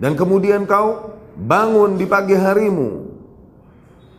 Dan 0.00 0.16
kemudian 0.18 0.64
kau 0.66 1.14
bangun 1.36 1.98
di 1.98 2.06
pagi 2.06 2.34
harimu 2.34 3.04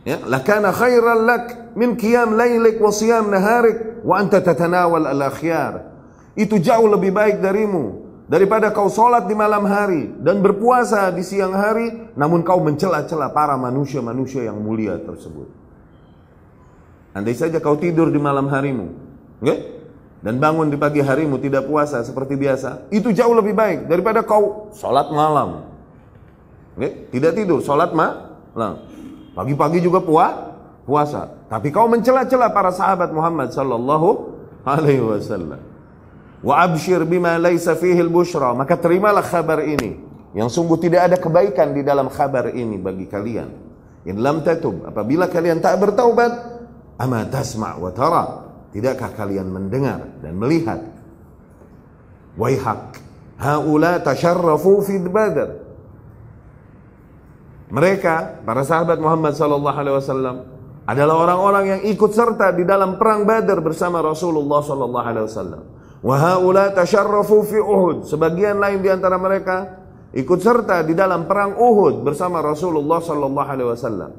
ya 0.06 0.22
lakana 0.22 0.70
khairan 0.70 1.26
lak 1.26 1.44
min 1.74 1.98
qiyam 1.98 2.38
lailik 2.38 2.78
wa 2.78 2.94
siyam 2.94 3.26
naharik 3.32 4.04
wa 4.06 4.22
anta 4.22 4.38
tatanawal 4.38 5.02
al 5.08 5.20
akhyar 5.26 5.82
itu 6.38 6.60
jauh 6.62 6.86
lebih 6.86 7.10
baik 7.10 7.42
darimu 7.42 8.05
daripada 8.26 8.74
kau 8.74 8.90
solat 8.90 9.30
di 9.30 9.34
malam 9.38 9.66
hari 9.66 10.10
dan 10.22 10.42
berpuasa 10.42 11.10
di 11.14 11.22
siang 11.22 11.54
hari 11.54 12.14
namun 12.18 12.42
kau 12.42 12.58
mencela-cela 12.58 13.30
para 13.30 13.54
manusia-manusia 13.54 14.46
yang 14.46 14.58
mulia 14.58 14.98
tersebut 14.98 15.46
andai 17.14 17.34
saja 17.38 17.62
kau 17.62 17.78
tidur 17.78 18.10
di 18.10 18.18
malam 18.18 18.50
harimu 18.50 18.86
okay? 19.38 19.78
dan 20.20 20.42
bangun 20.42 20.68
di 20.68 20.76
pagi 20.76 21.00
harimu 21.00 21.38
tidak 21.38 21.70
puasa 21.70 22.02
seperti 22.02 22.34
biasa 22.34 22.90
itu 22.90 23.14
jauh 23.14 23.34
lebih 23.34 23.54
baik 23.54 23.86
daripada 23.86 24.26
kau 24.26 24.74
solat 24.74 25.06
malam 25.14 25.76
Okay? 26.76 27.08
Tidak 27.08 27.32
tidur, 27.32 27.64
sholat 27.64 27.96
malam. 27.96 28.84
Pagi-pagi 29.32 29.80
juga 29.80 30.04
puas, 30.04 30.32
puasa. 30.84 31.32
Tapi 31.48 31.72
kau 31.72 31.88
mencela-cela 31.88 32.52
para 32.52 32.68
sahabat 32.68 33.10
Muhammad 33.12 33.52
sallallahu 33.52 34.08
alaihi 34.68 35.00
wasallam. 35.00 35.60
Wa 36.44 36.64
abshir 36.64 37.04
bima 37.08 37.36
laisa 37.40 37.76
fihi 37.76 38.00
al-bushra. 38.00 38.52
Maka 38.52 38.76
terimalah 38.76 39.24
kabar 39.24 39.64
ini. 39.64 39.96
Yang 40.36 40.60
sungguh 40.60 40.76
tidak 40.80 41.08
ada 41.08 41.16
kebaikan 41.16 41.72
di 41.72 41.80
dalam 41.80 42.12
kabar 42.12 42.52
ini 42.52 42.76
bagi 42.76 43.08
kalian. 43.08 43.48
In 44.04 44.20
lam 44.20 44.44
tatub. 44.44 44.84
Apabila 44.84 45.28
kalian 45.32 45.64
tak 45.64 45.80
bertaubat. 45.80 46.32
Ama 47.00 47.28
tasma' 47.28 47.76
wa 47.80 47.90
tara. 47.92 48.24
Tidakkah 48.72 49.12
kalian 49.16 49.48
mendengar 49.48 50.20
dan 50.20 50.36
melihat? 50.36 50.80
Waihak. 52.36 53.00
Haula 53.40 54.00
tasharrafu 54.00 54.84
fi 54.84 55.00
badar. 55.00 55.66
Mereka, 57.66 58.46
para 58.46 58.62
sahabat 58.62 59.00
Muhammad 59.02 59.34
sallallahu 59.34 59.74
alaihi 59.76 59.96
wasallam 59.98 60.36
adalah 60.86 61.14
orang-orang 61.18 61.64
yang 61.66 61.80
ikut 61.90 62.14
serta 62.14 62.54
di 62.54 62.62
dalam 62.62 62.94
perang 62.94 63.26
Badar 63.26 63.58
bersama 63.58 63.98
Rasulullah 63.98 64.62
sallallahu 64.62 65.06
alaihi 65.06 65.26
wasallam. 65.26 65.62
Wa 66.04 66.16
haula 66.20 66.72
tasharrafu 66.72 67.46
fi 67.46 67.58
Uhud. 67.60 68.08
Sebagian 68.08 68.60
lain 68.60 68.84
di 68.84 68.88
antara 68.92 69.16
mereka 69.16 69.80
ikut 70.12 70.40
serta 70.40 70.84
di 70.84 70.92
dalam 70.92 71.24
perang 71.24 71.56
Uhud 71.56 72.04
bersama 72.04 72.40
Rasulullah 72.40 73.00
sallallahu 73.00 73.48
alaihi 73.48 73.68
wasallam. 73.72 74.10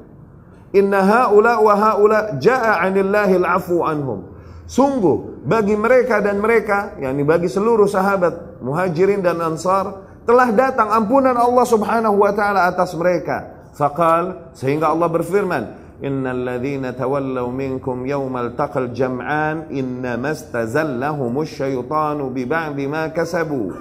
Inna 0.74 1.00
haula 1.00 1.58
wa 1.64 1.74
haula 1.74 2.18
jaa 2.36 2.82
'anillahi 2.82 3.40
al-'afu 3.40 3.82
anhum. 3.86 4.36
Sungguh 4.68 5.48
bagi 5.48 5.72
mereka 5.80 6.20
dan 6.20 6.44
mereka, 6.44 6.92
yakni 7.00 7.24
bagi 7.24 7.48
seluruh 7.48 7.88
sahabat 7.88 8.60
Muhajirin 8.60 9.24
dan 9.24 9.40
Ansar, 9.40 10.04
telah 10.28 10.52
datang 10.52 10.92
ampunan 10.92 11.32
Allah 11.32 11.64
Subhanahu 11.64 12.20
wa 12.20 12.36
taala 12.36 12.68
atas 12.68 12.92
mereka. 12.92 13.56
Faqal 13.72 14.52
sehingga 14.52 14.92
Allah 14.92 15.08
berfirman, 15.08 15.87
Innal 15.98 16.46
ladzina 16.46 16.94
tawallaw 16.94 17.50
minkum 17.50 18.06
yawmal 18.06 18.54
taqal 18.54 18.94
jam'an 18.94 19.66
innama 19.74 20.30
stazallahumus 20.30 21.50
syaitanu 21.58 22.30
bi 22.30 22.46
ba'di 22.46 22.86
ma 22.86 23.10
kasabu. 23.10 23.74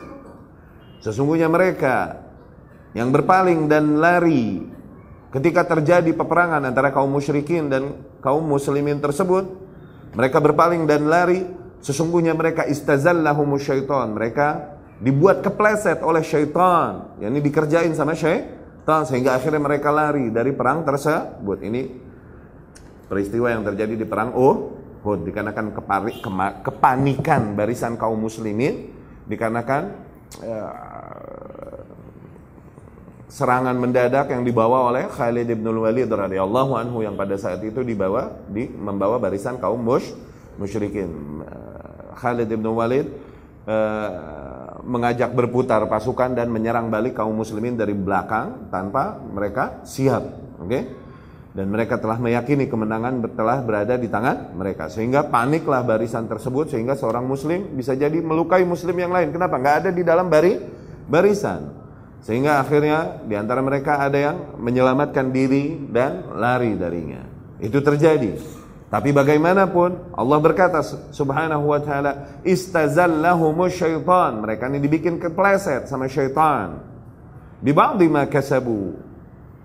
Sesungguhnya 0.98 1.46
mereka 1.46 2.26
yang 2.98 3.14
berpaling 3.14 3.70
dan 3.70 4.02
lari 4.02 4.66
ketika 5.30 5.70
terjadi 5.70 6.10
peperangan 6.18 6.66
antara 6.66 6.90
kaum 6.90 7.14
musyrikin 7.14 7.70
dan 7.70 8.02
kaum 8.26 8.42
muslimin 8.50 8.98
tersebut, 8.98 9.46
mereka 10.18 10.42
berpaling 10.42 10.90
dan 10.90 11.06
lari, 11.06 11.46
sesungguhnya 11.86 12.34
mereka 12.34 12.66
istazallahumus 12.66 13.62
syaitan. 13.62 14.10
Mereka 14.18 14.48
dibuat 15.06 15.46
kepleset 15.46 16.02
oleh 16.02 16.26
syaitan 16.26 17.14
yang 17.22 17.30
ini 17.30 17.46
dikerjain 17.46 17.94
sama 17.94 18.18
syaitan 18.18 19.06
sehingga 19.06 19.38
akhirnya 19.38 19.62
mereka 19.62 19.94
lari 19.94 20.34
dari 20.34 20.50
perang 20.58 20.82
tersebut 20.82 21.62
ini 21.62 22.07
peristiwa 23.08 23.48
yang 23.52 23.64
terjadi 23.64 23.96
di 23.96 24.06
perang 24.06 24.36
Uhud 24.36 25.24
dikarenakan 25.24 25.72
kepari, 25.72 26.20
kema, 26.20 26.60
kepanikan 26.62 27.56
barisan 27.56 27.96
kaum 27.96 28.20
muslimin 28.20 28.92
dikarenakan 29.28 29.84
uh, 30.44 31.80
serangan 33.28 33.76
mendadak 33.76 34.32
yang 34.32 34.44
dibawa 34.44 34.92
oleh 34.92 35.08
Khalid 35.08 35.48
bin 35.48 35.68
Walid 35.68 36.12
radhiyallahu 36.12 36.76
anhu 36.76 37.04
yang 37.04 37.16
pada 37.16 37.36
saat 37.40 37.64
itu 37.64 37.84
dibawa 37.84 38.32
di 38.52 38.68
membawa 38.68 39.20
barisan 39.20 39.60
kaum 39.60 39.80
mush, 39.80 40.12
musyrikin 40.60 41.44
uh, 41.44 42.16
Khalid 42.20 42.52
bin 42.52 42.68
Walid 42.68 43.08
uh, 43.68 44.80
mengajak 44.88 45.36
berputar 45.36 45.84
pasukan 45.88 46.36
dan 46.36 46.48
menyerang 46.48 46.88
balik 46.88 47.20
kaum 47.20 47.36
muslimin 47.36 47.76
dari 47.76 47.96
belakang 47.96 48.72
tanpa 48.72 49.20
mereka 49.20 49.84
siap. 49.84 50.24
Oke? 50.60 50.68
Okay? 50.68 50.84
Dan 51.58 51.74
mereka 51.74 51.98
telah 51.98 52.22
meyakini 52.22 52.70
kemenangan 52.70 53.18
telah 53.34 53.66
berada 53.66 53.98
di 53.98 54.06
tangan 54.06 54.54
mereka. 54.54 54.94
Sehingga 54.94 55.26
paniklah 55.26 55.82
barisan 55.82 56.30
tersebut 56.30 56.70
sehingga 56.70 56.94
seorang 56.94 57.26
muslim 57.26 57.74
bisa 57.74 57.98
jadi 57.98 58.22
melukai 58.22 58.62
muslim 58.62 58.94
yang 58.94 59.10
lain. 59.10 59.34
Kenapa? 59.34 59.58
Nggak 59.58 59.76
ada 59.82 59.90
di 59.90 60.06
dalam 60.06 60.30
bari 60.30 60.62
barisan. 61.10 61.74
Sehingga 62.22 62.62
akhirnya 62.62 63.26
di 63.26 63.34
antara 63.34 63.66
mereka 63.66 63.98
ada 63.98 64.22
yang 64.22 64.38
menyelamatkan 64.62 65.34
diri 65.34 65.82
dan 65.90 66.30
lari 66.38 66.78
darinya. 66.78 67.26
Itu 67.58 67.82
terjadi. 67.82 68.38
Tapi 68.88 69.10
bagaimanapun 69.10 70.14
Allah 70.14 70.40
berkata 70.40 70.80
subhanahu 71.12 71.76
wa 71.76 71.80
ta'ala 71.84 72.40
Istazallahumus 72.48 73.76
syaitan 73.76 74.40
Mereka 74.40 74.72
ini 74.72 74.80
dibikin 74.80 75.20
kepleset 75.20 75.92
sama 75.92 76.08
syaitan 76.08 76.80
Biba'di 77.60 78.08
ma 78.08 78.24
kasabu 78.32 78.96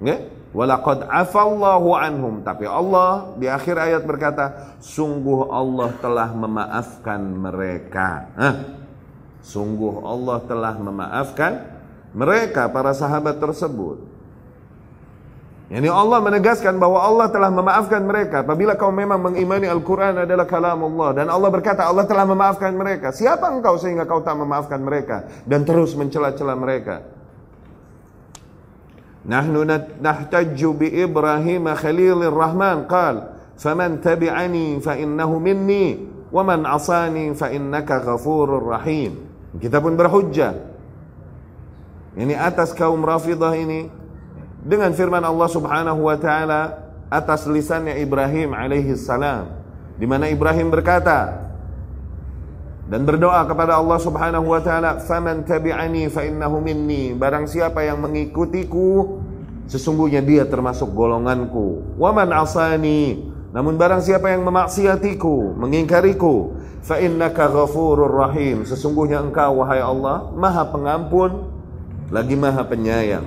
okay? 0.03 0.42
Walaqad 0.53 1.09
afallahu 1.09 1.97
anhum 1.97 2.45
Tapi 2.45 2.69
Allah 2.69 3.33
di 3.41 3.49
akhir 3.49 3.77
ayat 3.81 4.03
berkata 4.05 4.77
Sungguh 4.85 5.49
Allah 5.49 5.89
telah 5.97 6.29
memaafkan 6.37 7.21
mereka 7.25 8.29
Hah? 8.37 8.57
Sungguh 9.41 10.05
Allah 10.05 10.39
telah 10.45 10.77
memaafkan 10.77 11.53
mereka 12.13 12.69
para 12.69 12.93
sahabat 12.93 13.41
tersebut 13.41 14.05
Yani 15.73 15.89
Allah 15.89 16.21
menegaskan 16.21 16.77
bahwa 16.77 17.01
Allah 17.01 17.33
telah 17.33 17.49
memaafkan 17.49 18.05
mereka 18.05 18.45
apabila 18.45 18.77
kau 18.77 18.93
memang 18.93 19.17
mengimani 19.17 19.65
Al-Quran 19.65 20.29
adalah 20.29 20.45
kalam 20.45 20.85
Allah. 20.85 21.17
Dan 21.17 21.33
Allah 21.33 21.49
berkata 21.49 21.89
Allah 21.89 22.05
telah 22.05 22.29
memaafkan 22.29 22.77
mereka. 22.77 23.09
Siapa 23.09 23.49
engkau 23.49 23.81
sehingga 23.81 24.05
kau 24.05 24.21
tak 24.21 24.37
memaafkan 24.37 24.85
mereka 24.85 25.25
dan 25.49 25.65
terus 25.65 25.97
mencela-cela 25.97 26.53
mereka? 26.61 27.22
Nahnu 29.23 29.63
nahtajju 30.03 30.71
bi 30.75 30.89
Ibrahim 30.91 31.71
Khalilir 31.79 32.35
Rahman 32.35 32.91
qal 32.91 33.39
faman 33.55 34.03
tabi'ani 34.03 34.83
fa 34.83 34.99
innahu 34.99 35.39
minni 35.39 36.03
wa 36.35 36.43
man 36.43 36.67
asani 36.67 37.31
fa 37.39 37.53
innaka 37.55 38.03
ghafurur 38.03 38.75
rahim. 38.75 39.23
Kita 39.63 39.79
pun 39.79 39.95
berhujjah. 39.95 40.59
Ini 42.19 42.35
atas 42.35 42.75
kaum 42.75 43.01
Rafidah 43.01 43.55
ini 43.57 43.89
dengan 44.61 44.91
firman 44.93 45.23
Allah 45.23 45.49
Subhanahu 45.49 46.01
wa 46.07 46.17
taala 46.19 46.61
atas 47.13 47.45
lisannya 47.47 48.01
Ibrahim 48.01 48.53
alaihi 48.57 48.97
salam 48.97 49.49
di 49.97 50.09
mana 50.09 50.29
Ibrahim 50.29 50.73
berkata 50.73 51.52
dan 52.93 53.09
berdoa 53.09 53.49
kepada 53.49 53.81
Allah 53.81 53.97
Subhanahu 53.97 54.53
wa 54.53 54.61
taala, 54.61 55.01
"Faman 55.01 55.49
tabi'ani 55.49 56.13
fa 56.13 56.29
innahu 56.29 56.61
minni." 56.61 57.17
Barang 57.17 57.49
siapa 57.49 57.81
yang 57.81 58.05
mengikutiku, 58.05 59.17
sesungguhnya 59.65 60.21
dia 60.21 60.45
termasuk 60.45 60.93
golonganku. 60.93 61.97
Wa 61.97 62.13
man 62.13 62.37
asani, 62.37 63.33
namun 63.57 63.81
barang 63.81 64.05
siapa 64.05 64.29
yang 64.29 64.45
memaksiatiku, 64.45 65.57
mengingkariku, 65.57 66.53
fa 66.85 67.01
innaka 67.01 67.49
ghafurur 67.49 68.13
rahim. 68.13 68.69
Sesungguhnya 68.69 69.25
engkau 69.25 69.65
wahai 69.65 69.81
Allah, 69.81 70.29
Maha 70.37 70.69
Pengampun 70.69 71.49
lagi 72.13 72.37
Maha 72.37 72.61
Penyayang. 72.69 73.25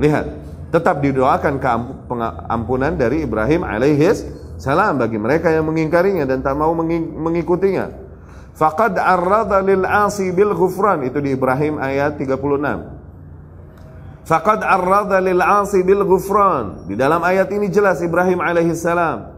Lihat, 0.00 0.32
tetap 0.72 1.04
didoakan 1.04 1.60
keampunan 1.60 2.96
dari 2.96 3.28
Ibrahim 3.28 3.68
alaihis 3.68 4.24
salam 4.56 4.96
bagi 4.96 5.20
mereka 5.20 5.52
yang 5.52 5.68
mengingkarinya 5.68 6.24
dan 6.24 6.40
tak 6.40 6.56
mau 6.56 6.72
mengikutinya. 6.72 8.07
Faqad 8.58 8.98
arrada 8.98 9.62
lil 9.62 9.86
asi 9.86 10.34
bil 10.34 10.50
ghufran 10.50 11.06
itu 11.06 11.22
di 11.22 11.38
Ibrahim 11.38 11.78
ayat 11.78 12.18
36. 12.18 14.26
Faqad 14.26 14.66
arrada 14.66 15.22
lil 15.22 15.38
asi 15.38 15.86
bil 15.86 16.02
ghufran. 16.02 16.90
Di 16.90 16.98
dalam 16.98 17.22
ayat 17.22 17.54
ini 17.54 17.70
jelas 17.70 18.02
Ibrahim 18.02 18.42
alaihi 18.42 18.74
salam 18.74 19.30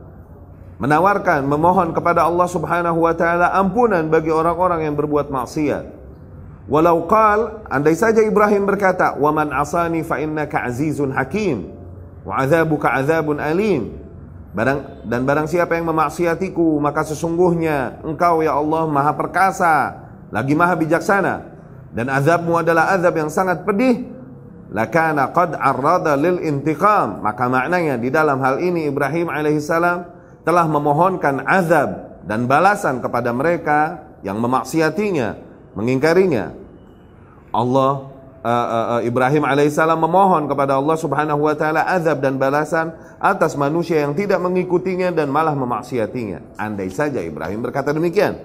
menawarkan 0.80 1.44
memohon 1.44 1.92
kepada 1.92 2.24
Allah 2.24 2.48
Subhanahu 2.48 3.04
wa 3.04 3.12
taala 3.12 3.52
ampunan 3.52 4.08
bagi 4.08 4.32
orang-orang 4.32 4.88
yang 4.88 4.96
berbuat 4.96 5.28
maksiat. 5.28 6.00
Walau 6.64 7.04
qal 7.04 7.60
andai 7.68 7.92
saja 7.92 8.24
Ibrahim 8.24 8.64
berkata, 8.64 9.20
"Wa 9.20 9.28
man 9.36 9.52
asani 9.52 10.00
fa 10.00 10.16
innaka 10.16 10.64
azizun 10.64 11.12
hakim 11.12 11.68
wa 12.24 12.40
adzabuka 12.40 12.96
adzabun 12.96 13.36
alim." 13.36 14.00
Barang 14.50 15.06
dan 15.06 15.22
barang 15.22 15.46
siapa 15.46 15.78
yang 15.78 15.86
memaksiatiku 15.94 16.82
maka 16.82 17.06
sesungguhnya 17.06 18.02
engkau 18.02 18.42
ya 18.42 18.58
Allah 18.58 18.82
maha 18.90 19.14
perkasa 19.14 19.94
lagi 20.30 20.54
maha 20.54 20.74
bijaksana. 20.78 21.34
Dan 21.90 22.06
azabmu 22.06 22.54
adalah 22.62 22.94
azab 22.94 23.14
yang 23.18 23.30
sangat 23.30 23.66
pedih. 23.66 24.06
Lakana 24.70 25.34
qad 25.34 25.58
arrada 25.58 26.14
lil 26.14 26.38
intiqam. 26.38 27.18
Maka 27.22 27.50
maknanya 27.50 27.98
di 27.98 28.10
dalam 28.14 28.38
hal 28.38 28.62
ini 28.62 28.86
Ibrahim 28.86 29.26
alaihissalam 29.26 30.06
telah 30.46 30.66
memohonkan 30.70 31.42
azab 31.42 32.22
dan 32.26 32.46
balasan 32.46 33.02
kepada 33.02 33.34
mereka 33.34 34.06
yang 34.22 34.38
memaksiatinya 34.38 35.34
mengingkarinya. 35.74 36.54
Allah 37.50 38.09
uh, 38.44 38.98
uh, 38.98 39.00
Ibrahim 39.04 39.44
alaihissalam 39.44 40.00
memohon 40.00 40.48
kepada 40.48 40.76
Allah 40.76 40.96
Subhanahu 40.96 41.46
wa 41.48 41.54
taala 41.56 41.84
azab 41.84 42.24
dan 42.24 42.40
balasan 42.40 42.92
atas 43.20 43.54
manusia 43.56 44.02
yang 44.04 44.16
tidak 44.16 44.40
mengikutinya 44.40 45.12
dan 45.12 45.28
malah 45.28 45.52
memaksiatinya. 45.52 46.56
Andai 46.56 46.88
saja 46.88 47.20
Ibrahim 47.20 47.60
berkata 47.64 47.92
demikian. 47.92 48.40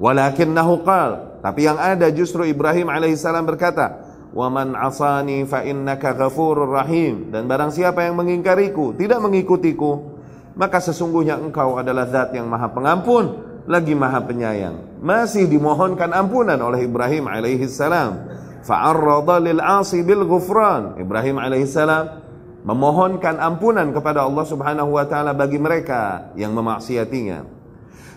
Walakinnahu 0.00 0.80
qal, 0.80 1.40
tapi 1.44 1.68
yang 1.68 1.76
ada 1.76 2.08
justru 2.08 2.48
Ibrahim 2.48 2.88
alaihissalam 2.88 3.44
berkata, 3.44 4.00
"Wa 4.32 4.48
man 4.48 4.72
asani 4.72 5.44
fa 5.44 5.60
innaka 5.60 6.16
ghafurur 6.16 6.72
rahim." 6.72 7.28
Dan 7.28 7.44
barang 7.44 7.68
siapa 7.68 8.08
yang 8.08 8.16
mengingkariku, 8.16 8.96
tidak 8.96 9.20
mengikutiku, 9.20 10.16
maka 10.56 10.80
sesungguhnya 10.80 11.36
engkau 11.36 11.76
adalah 11.76 12.08
zat 12.08 12.32
yang 12.32 12.48
maha 12.48 12.72
pengampun, 12.72 13.44
lagi 13.68 13.92
maha 13.92 14.24
penyayang. 14.24 15.04
Masih 15.04 15.44
dimohonkan 15.44 16.16
ampunan 16.16 16.56
oleh 16.64 16.88
Ibrahim 16.88 17.28
alaihissalam 17.28 18.40
fa'arrada 18.62 19.40
lil 19.40 19.60
'asi 19.60 20.04
bil 20.04 20.24
ghufran. 20.24 20.96
Ibrahim 21.00 21.40
alaihissalam 21.40 22.22
memohonkan 22.64 23.40
ampunan 23.40 23.88
kepada 23.92 24.24
Allah 24.24 24.44
Subhanahu 24.44 24.96
wa 24.96 25.04
taala 25.08 25.32
bagi 25.32 25.56
mereka 25.56 26.32
yang 26.36 26.52
memaksiatinya. 26.52 27.60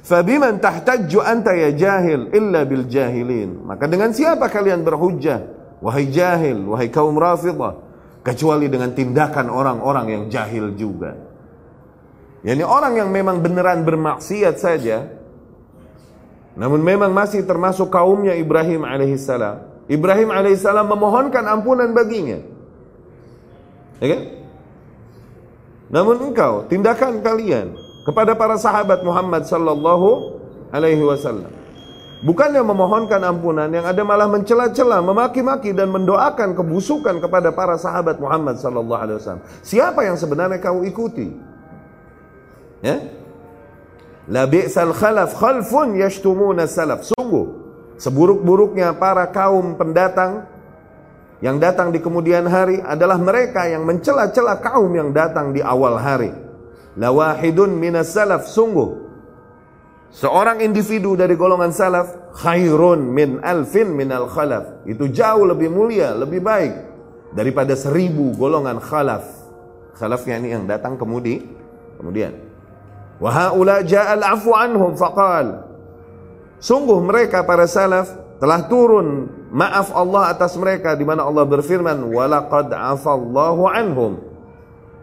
Fabiman 0.04 0.60
tahtajju 0.60 1.24
anta 1.24 1.56
ya 1.56 1.72
jahil 1.72 2.28
illa 2.36 2.68
bil 2.68 2.84
jahilin. 2.92 3.64
Maka 3.64 3.88
dengan 3.88 4.12
siapa 4.12 4.52
kalian 4.52 4.84
berhujjah 4.84 5.40
wahai 5.80 6.12
jahil, 6.12 6.68
wahai 6.68 6.92
kaum 6.92 7.16
Rafidhah 7.16 7.80
kecuali 8.20 8.68
dengan 8.68 8.92
tindakan 8.92 9.48
orang-orang 9.48 10.06
yang 10.12 10.24
jahil 10.28 10.76
juga. 10.76 11.16
Yani 12.44 12.64
orang 12.68 13.00
yang 13.00 13.10
memang 13.12 13.40
beneran 13.40 13.88
bermaksiat 13.88 14.60
saja 14.60 15.24
namun 16.54 16.86
memang 16.86 17.10
masih 17.10 17.42
termasuk 17.50 17.90
kaumnya 17.90 18.38
Ibrahim 18.38 18.86
alaihissalam 18.86 19.73
Ibrahim 19.92 20.32
alaihissalam 20.32 20.88
memohonkan 20.88 21.44
ampunan 21.44 21.92
baginya. 21.92 22.40
Ya 24.00 24.08
kan? 24.16 24.22
Namun 25.94 26.32
engkau, 26.32 26.66
tindakan 26.72 27.22
kalian 27.22 27.76
kepada 28.08 28.34
para 28.34 28.58
sahabat 28.58 29.06
Muhammad 29.06 29.46
sallallahu 29.46 30.40
alaihi 30.74 31.04
wasallam 31.06 31.52
bukannya 32.24 32.64
memohonkan 32.64 33.22
ampunan 33.22 33.70
yang 33.70 33.84
ada 33.84 34.02
malah 34.02 34.26
mencela-cela, 34.32 35.04
memaki-maki 35.04 35.76
dan 35.76 35.92
mendoakan 35.92 36.56
kebusukan 36.56 37.20
kepada 37.20 37.52
para 37.52 37.76
sahabat 37.76 38.18
Muhammad 38.18 38.58
sallallahu 38.58 39.02
alaihi 39.04 39.18
wasallam. 39.20 39.44
Siapa 39.62 40.08
yang 40.08 40.16
sebenarnya 40.16 40.58
kau 40.64 40.82
ikuti? 40.88 41.30
Ya? 42.80 43.04
La 44.32 44.48
bi'sal 44.48 44.96
khalaf 44.96 45.36
khalfun 45.36 46.00
yashtumuna 46.00 46.64
salaf. 46.64 47.04
Sungguh 47.04 47.63
Seburuk-buruknya 48.04 49.00
para 49.00 49.32
kaum 49.32 49.80
pendatang 49.80 50.44
yang 51.40 51.56
datang 51.56 51.96
di 51.96 52.04
kemudian 52.04 52.44
hari 52.52 52.84
adalah 52.84 53.16
mereka 53.16 53.64
yang 53.64 53.88
mencela-cela 53.88 54.60
kaum 54.60 54.92
yang 54.92 55.16
datang 55.16 55.56
di 55.56 55.64
awal 55.64 55.96
hari. 55.96 56.36
Lawahidun 57.00 57.80
minas 57.80 58.12
salaf 58.12 58.52
sungguh 58.52 59.04
Seorang 60.14 60.62
individu 60.62 61.18
dari 61.18 61.34
golongan 61.34 61.74
salaf 61.74 62.38
khairun 62.38 63.02
min 63.02 63.42
alfin 63.42 63.90
min 63.98 64.14
al 64.14 64.30
khalaf. 64.30 64.86
Itu 64.86 65.10
jauh 65.10 65.42
lebih 65.42 65.74
mulia, 65.74 66.14
lebih 66.14 66.38
baik 66.38 66.74
daripada 67.34 67.74
seribu 67.74 68.30
golongan 68.38 68.78
khalaf. 68.78 69.26
Khalafnya 69.98 70.38
ini 70.38 70.54
yang 70.54 70.70
datang 70.70 71.02
kemudi, 71.02 71.42
kemudian. 71.98 72.30
Wahaula 73.18 73.82
ja'al 73.82 74.22
afu 74.22 74.54
anhum 74.54 74.94
faqal. 74.94 75.73
Sungguh 76.64 77.04
mereka 77.04 77.44
para 77.44 77.68
salaf 77.68 78.08
telah 78.40 78.64
turun 78.72 79.28
maaf 79.52 79.92
Allah 79.92 80.32
atas 80.32 80.56
mereka 80.56 80.96
di 80.96 81.04
mana 81.04 81.28
Allah 81.28 81.44
berfirman 81.44 82.08
walaqad 82.08 82.72
afallahu 82.72 83.68
anhum. 83.68 84.24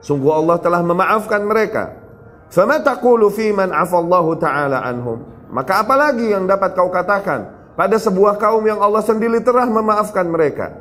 Sungguh 0.01 0.33
Allah 0.33 0.57
telah 0.57 0.81
memaafkan 0.81 1.45
mereka. 1.45 2.01
Fama 2.49 2.81
taqulu 2.81 3.29
fi 3.29 3.53
man 3.53 3.77
afallahu 3.77 4.41
taala 4.41 4.81
anhum? 4.89 5.21
Maka 5.53 5.85
apalagi 5.85 6.33
yang 6.33 6.49
dapat 6.49 6.73
kau 6.73 6.89
katakan 6.89 7.53
pada 7.77 8.01
sebuah 8.01 8.41
kaum 8.41 8.65
yang 8.65 8.81
Allah 8.81 9.05
sendiri 9.05 9.45
telah 9.45 9.69
memaafkan 9.69 10.33
mereka? 10.33 10.81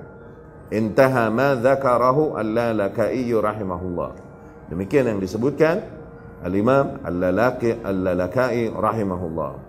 Intaha 0.72 1.28
ma 1.28 1.60
dzakarahu 1.60 2.40
Al-Lalakai 2.40 3.28
rahimahullah. 3.28 4.16
Demikian 4.72 5.12
yang 5.12 5.20
disebutkan 5.20 5.84
Al-Imam 6.40 7.04
Al-Lalakai 7.04 8.72
rahimahullah. 8.72 9.69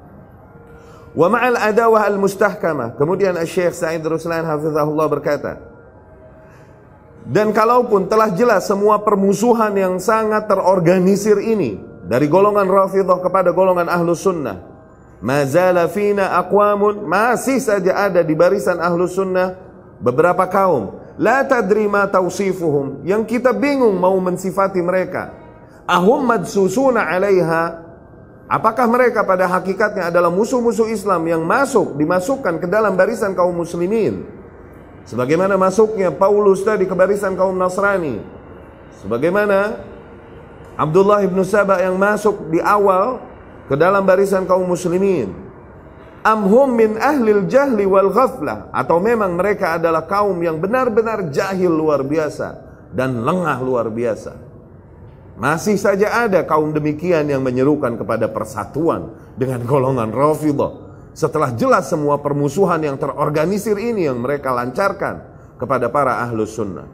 Wa 1.11 1.27
ma'al 1.27 1.59
adawah 1.59 2.07
al-mustahkamah. 2.07 2.95
Kemudian 2.95 3.35
Syekh 3.43 3.75
Sa'id 3.75 4.03
Ruslan 4.07 4.47
hafizahullah 4.47 5.07
berkata, 5.11 5.53
dan 7.27 7.53
kalaupun 7.53 8.09
telah 8.09 8.33
jelas 8.33 8.65
semua 8.67 9.03
permusuhan 9.05 9.71
yang 9.77 10.01
sangat 10.01 10.49
terorganisir 10.49 11.37
ini 11.39 11.79
dari 12.09 12.27
golongan 12.27 12.67
Rafidah 12.67 13.21
kepada 13.21 13.53
golongan 13.53 13.87
Ahlus 13.87 14.25
Sunnah, 14.25 14.59
mazala 15.21 15.87
fina 15.93 16.41
aqwamun 16.41 17.05
masih 17.05 17.61
saja 17.61 18.09
ada 18.09 18.25
di 18.25 18.33
barisan 18.33 18.81
Ahlus 18.81 19.15
Sunnah 19.15 19.55
beberapa 20.01 20.49
kaum. 20.49 20.97
La 21.21 21.45
tadri 21.45 21.85
ma 21.85 22.09
tausifuhum. 22.09 23.05
Yang 23.05 23.37
kita 23.37 23.53
bingung 23.53 24.01
mau 24.01 24.17
mensifati 24.17 24.81
mereka. 24.81 25.37
Ahum 25.85 26.25
madsusuna 26.25 27.05
'alaiha 27.05 27.90
Apakah 28.51 28.91
mereka 28.91 29.23
pada 29.23 29.47
hakikatnya 29.47 30.11
adalah 30.11 30.27
musuh-musuh 30.27 30.91
Islam 30.91 31.23
yang 31.31 31.47
masuk 31.47 31.95
dimasukkan 31.95 32.59
ke 32.59 32.67
dalam 32.67 32.99
barisan 32.99 33.31
kaum 33.31 33.55
muslimin? 33.55 34.27
Sebagaimana 35.07 35.55
masuknya 35.55 36.11
Paulus 36.11 36.67
tadi 36.67 36.83
ke 36.83 36.91
barisan 36.99 37.39
kaum 37.39 37.55
Nasrani. 37.55 38.19
Sebagaimana 38.99 39.79
Abdullah 40.75 41.23
ibnu 41.23 41.47
Sabah 41.47 41.79
yang 41.79 41.95
masuk 41.95 42.51
di 42.51 42.59
awal 42.59 43.23
ke 43.71 43.79
dalam 43.79 44.03
barisan 44.03 44.43
kaum 44.51 44.67
muslimin. 44.67 45.31
Amhum 46.27 46.75
min 46.75 46.99
ahlil 46.99 47.47
jahli 47.47 47.87
wal 47.87 48.11
ghaflah 48.11 48.75
atau 48.75 48.99
memang 48.99 49.39
mereka 49.39 49.79
adalah 49.79 50.11
kaum 50.11 50.35
yang 50.43 50.59
benar-benar 50.59 51.31
jahil 51.31 51.71
luar 51.71 52.03
biasa 52.03 52.59
dan 52.91 53.23
lengah 53.23 53.63
luar 53.63 53.87
biasa. 53.89 54.50
Masih 55.41 55.81
saja 55.81 56.29
ada 56.29 56.45
kaum 56.45 56.77
demikian 56.77 57.25
yang 57.25 57.41
menyerukan 57.41 57.97
kepada 57.97 58.29
persatuan 58.29 59.17
dengan 59.41 59.65
golongan 59.65 60.13
Rafidah. 60.13 60.93
Setelah 61.17 61.57
jelas 61.57 61.89
semua 61.89 62.21
permusuhan 62.21 62.77
yang 62.85 63.01
terorganisir 63.01 63.81
ini 63.81 64.05
yang 64.05 64.21
mereka 64.21 64.53
lancarkan 64.53 65.25
kepada 65.57 65.89
para 65.89 66.21
ahlus 66.29 66.53
sunnah. 66.53 66.85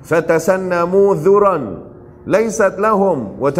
Fatasannamu 0.00 1.12
dhuran 1.20 1.84
laysat 2.24 2.80
lahum 2.80 3.36
wa 3.36 3.52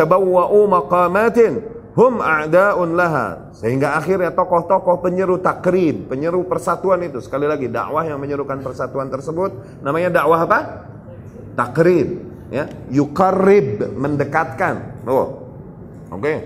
maqamatin 0.65 1.61
hum 1.93 2.25
a'da'un 2.25 2.97
laha. 2.97 3.53
Sehingga 3.53 4.01
akhirnya 4.01 4.33
tokoh-tokoh 4.33 5.05
penyeru 5.05 5.45
takrib, 5.45 6.09
penyeru 6.09 6.49
persatuan 6.49 7.05
itu 7.05 7.21
sekali 7.21 7.45
lagi 7.45 7.69
dakwah 7.69 8.09
yang 8.09 8.17
menyerukan 8.17 8.65
persatuan 8.65 9.13
tersebut 9.13 9.85
namanya 9.85 10.25
dakwah 10.25 10.49
apa? 10.49 10.89
Takrib 11.53 12.30
ya 12.51 12.67
yukarib 12.91 13.81
mendekatkan. 13.95 15.07
Oh 15.07 15.47
oke. 16.11 16.21
Okay. 16.21 16.39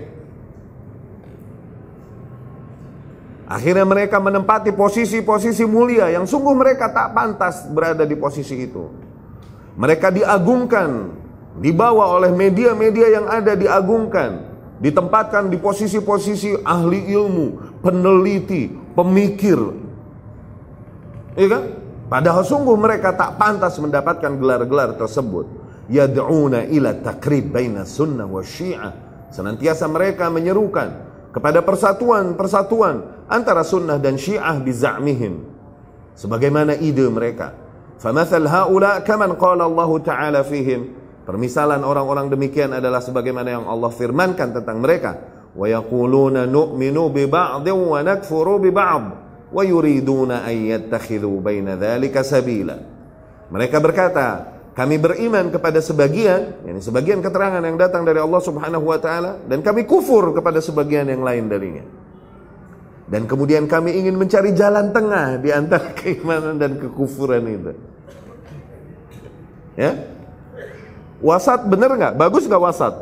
akhirnya 3.45 3.85
mereka 3.85 4.17
menempati 4.17 4.73
posisi-posisi 4.73 5.63
mulia 5.69 6.09
yang 6.09 6.25
sungguh 6.25 6.53
mereka 6.57 6.89
tak 6.89 7.13
pantas 7.13 7.69
berada 7.69 8.03
di 8.03 8.17
posisi 8.17 8.57
itu. 8.57 8.89
Mereka 9.77 10.09
diagungkan 10.09 11.13
dibawa 11.61 12.15
oleh 12.15 12.31
media-media 12.33 13.21
yang 13.21 13.25
ada 13.29 13.53
diagungkan 13.53 14.55
ditempatkan 14.75 15.47
di 15.47 15.55
posisi-posisi 15.55 16.65
ahli 16.65 17.11
ilmu 17.15 17.79
peneliti 17.79 18.71
pemikir. 18.97 19.59
Iya 21.35 21.47
kan? 21.51 21.63
Padahal 22.05 22.43
sungguh 22.45 22.77
mereka 22.77 23.15
tak 23.17 23.35
pantas 23.39 23.75
mendapatkan 23.81 24.29
gelar-gelar 24.37 24.93
tersebut 24.95 25.64
yad'una 25.89 26.65
ila 26.69 26.93
takrib 26.97 27.53
baina 27.53 27.85
sunnah 27.85 28.25
wa 28.25 28.41
syiah. 28.41 28.93
Senantiasa 29.29 29.85
mereka 29.91 30.31
menyerukan 30.31 30.89
kepada 31.35 31.59
persatuan-persatuan 31.59 33.27
antara 33.27 33.67
sunnah 33.67 33.99
dan 33.99 34.15
syiah 34.15 34.55
biza'mihim. 34.55 35.43
Sebagaimana 36.15 36.79
ide 36.79 37.03
mereka. 37.11 37.51
Famathal 37.99 38.47
haula 38.47 39.03
kaman 39.03 39.35
qala 39.35 39.67
Allah 39.67 39.91
Ta'ala 39.99 40.41
fihim. 40.47 40.95
Permisalan 41.25 41.81
orang-orang 41.81 42.29
demikian 42.29 42.71
adalah 42.71 43.01
sebagaimana 43.01 43.49
yang 43.59 43.65
Allah 43.65 43.91
firmankan 43.91 44.55
tentang 44.55 44.79
mereka. 44.79 45.19
Wa 45.51 45.67
yaquluna 45.67 46.47
nu'minu 46.47 47.11
bi 47.11 47.25
ba'd 47.27 47.67
wa 47.67 47.99
nakfuru 47.99 48.61
bi 48.61 48.69
ba'd 48.71 49.05
wa 49.51 49.61
yuriduna 49.63 50.47
an 50.47 50.55
yattakhidhu 50.55 51.43
baina 51.43 51.75
dhalika 51.75 52.23
sabila. 52.23 52.77
Mereka 53.51 53.77
berkata, 53.83 54.54
kami 54.75 54.99
beriman 54.99 55.55
kepada 55.55 55.79
sebagian, 55.79 56.67
ini 56.67 56.83
sebagian 56.83 57.23
keterangan 57.23 57.63
yang 57.63 57.79
datang 57.79 58.03
dari 58.03 58.19
Allah 58.19 58.43
Subhanahu 58.43 58.91
wa 58.91 58.99
taala 58.99 59.39
dan 59.47 59.63
kami 59.63 59.87
kufur 59.87 60.35
kepada 60.35 60.59
sebagian 60.59 61.07
yang 61.07 61.23
lain 61.23 61.47
darinya. 61.47 61.85
Dan 63.07 63.23
kemudian 63.23 63.71
kami 63.71 63.95
ingin 63.95 64.19
mencari 64.19 64.51
jalan 64.51 64.91
tengah 64.91 65.39
di 65.39 65.55
antara 65.55 65.93
keimanan 66.03 66.59
dan 66.59 66.75
kekufuran 66.75 67.47
itu. 67.47 67.71
Ya? 69.79 70.11
Wasat 71.23 71.71
bener 71.71 71.95
nggak? 71.95 72.19
Bagus 72.19 72.43
nggak 72.43 72.59
wasat? 72.59 72.99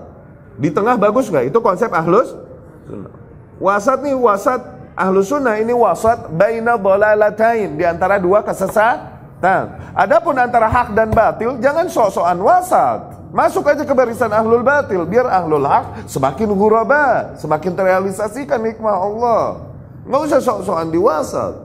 Di 0.61 0.69
tengah 0.69 0.93
bagus 0.93 1.25
nggak? 1.33 1.49
Itu 1.49 1.57
konsep 1.57 1.89
ahlus 1.89 2.37
sunnah. 2.85 3.17
Wasat 3.57 3.97
nih 4.05 4.13
wasat 4.13 4.61
ahlus 4.93 5.33
sunnah 5.33 5.57
ini 5.57 5.73
wasat 5.73 6.29
baina 6.37 6.77
dolalatain 6.77 7.73
di 7.73 7.81
antara 7.81 8.21
dua 8.21 8.45
kesesatan 8.45 9.12
Nah, 9.43 9.91
adapun 9.91 10.39
antara 10.39 10.71
hak 10.71 10.95
dan 10.95 11.11
batil 11.11 11.59
jangan 11.59 11.91
sok-sokan 11.91 12.39
wasat. 12.39 13.19
Masuk 13.35 13.67
aja 13.67 13.83
ke 13.83 13.91
barisan 13.91 14.31
ahlul 14.31 14.63
batil 14.63 15.03
biar 15.03 15.27
ahlul 15.27 15.67
hak 15.67 16.07
semakin 16.07 16.47
ghuraba, 16.55 17.35
semakin 17.35 17.75
terrealisasikan 17.75 18.63
hikmah 18.63 18.95
Allah. 18.95 19.67
Nggak 20.07 20.21
usah 20.31 20.39
sok-sokan 20.39 20.87
di 20.95 20.99
wasat. 21.01 21.59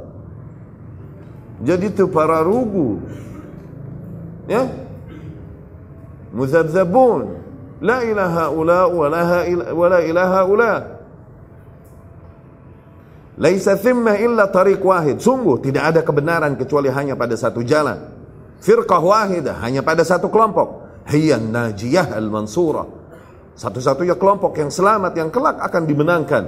Jadi 1.63 1.95
itu 1.95 2.11
para 2.11 2.43
rugu. 2.43 2.99
Ya. 4.51 4.67
Muzabzabun. 6.35 7.39
La 7.79 8.03
ilaha 8.03 8.51
ula 8.51 8.91
wa 8.91 9.07
la 9.87 9.99
ilaha 10.03 10.41
ula. 10.51 10.98
Laisa 13.39 13.79
thimma 13.79 14.19
illa 14.19 14.51
tariq 14.51 14.83
wahid. 14.83 15.23
Sungguh 15.23 15.63
tidak 15.63 15.95
ada 15.95 16.01
kebenaran 16.03 16.59
kecuali 16.59 16.91
hanya 16.91 17.15
pada 17.15 17.39
satu 17.39 17.63
jalan. 17.63 18.11
Firqah 18.59 18.99
wahidah, 18.99 19.63
hanya 19.63 19.87
pada 19.87 20.03
satu 20.03 20.27
kelompok. 20.27 20.83
Hiyan 21.07 21.55
najiyah 21.55 22.19
al-mansurah. 22.19 22.91
Satu-satunya 23.55 24.19
kelompok 24.19 24.59
yang 24.59 24.75
selamat 24.75 25.15
yang 25.15 25.31
kelak 25.31 25.63
akan 25.63 25.83
dimenangkan. 25.87 26.45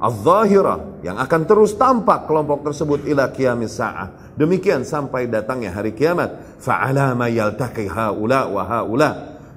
Az-zahirah 0.00 1.04
yang 1.04 1.20
akan 1.20 1.44
terus 1.44 1.76
tampak 1.76 2.24
kelompok 2.24 2.64
tersebut 2.64 3.04
ila 3.04 3.28
qiyamis 3.28 3.76
sa'ah. 3.76 4.32
Demikian 4.32 4.80
sampai 4.88 5.28
datangnya 5.28 5.76
hari 5.76 5.92
kiamat. 5.92 6.56
Fa'ala 6.56 7.12
ma 7.12 7.28
yaltaqi 7.28 7.84
haula 7.84 8.48
wa 8.48 8.64
haula. 8.64 9.10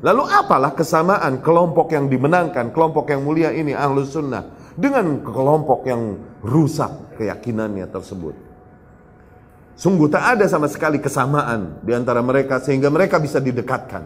Lalu 0.03 0.23
apalah 0.27 0.75
kesamaan 0.75 1.39
kelompok 1.39 1.95
yang 1.95 2.11
dimenangkan, 2.11 2.75
kelompok 2.75 3.07
yang 3.07 3.23
mulia 3.23 3.55
ini 3.55 3.71
ahlus 3.71 4.11
sunnah 4.11 4.62
dengan 4.73 5.21
kelompok 5.21 5.85
yang 5.85 6.17
rusak 6.41 7.17
keyakinannya 7.17 7.85
tersebut. 7.89 8.35
Sungguh 9.73 10.05
tak 10.09 10.37
ada 10.37 10.45
sama 10.45 10.69
sekali 10.69 11.01
kesamaan 11.01 11.81
di 11.81 11.91
antara 11.97 12.21
mereka 12.21 12.61
sehingga 12.61 12.93
mereka 12.93 13.17
bisa 13.17 13.41
didekatkan. 13.41 14.05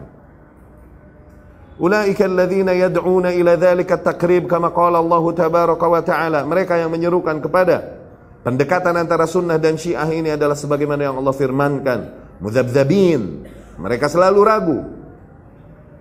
Ulaika 1.78 2.26
alladhina 2.26 2.74
yad'una 2.74 3.30
ila 3.30 3.54
dhalika 3.54 4.00
takrib 4.00 4.50
kama 4.50 4.74
qala 4.74 4.98
Allah 4.98 5.24
tabaraka 5.30 5.86
wa 5.86 6.02
ta'ala. 6.02 6.40
Mereka 6.42 6.74
yang 6.80 6.90
menyerukan 6.90 7.38
kepada 7.38 8.00
pendekatan 8.42 8.96
antara 8.98 9.28
sunnah 9.30 9.60
dan 9.60 9.78
syiah 9.78 10.08
ini 10.10 10.34
adalah 10.34 10.58
sebagaimana 10.58 11.06
yang 11.06 11.16
Allah 11.20 11.36
firmankan. 11.36 12.00
Muzabzabin. 12.42 13.46
Mereka 13.78 14.10
selalu 14.10 14.40
ragu. 14.42 14.78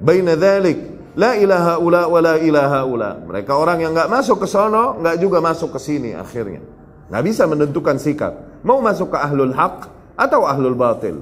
Baina 0.02 0.34
dhalik 0.34 0.97
La 1.19 1.37
ilaha 1.37 1.77
ula 1.77 2.03
wa 2.09 2.21
la 2.21 2.35
ilaha 2.41 2.81
ula. 2.89 3.11
Mereka 3.21 3.53
orang 3.53 3.85
yang 3.85 3.93
nggak 3.93 4.09
masuk 4.09 4.43
ke 4.43 4.47
sono, 4.49 4.97
nggak 5.01 5.17
juga 5.21 5.39
masuk 5.45 5.77
ke 5.77 5.81
sini 5.81 6.17
akhirnya. 6.17 6.65
Nggak 7.13 7.23
bisa 7.29 7.45
menentukan 7.45 7.97
sikap. 8.01 8.33
Mau 8.65 8.81
masuk 8.81 9.13
ke 9.13 9.19
ahlul 9.21 9.53
haq 9.53 9.93
atau 10.17 10.49
ahlul 10.49 10.79
batil. 10.79 11.21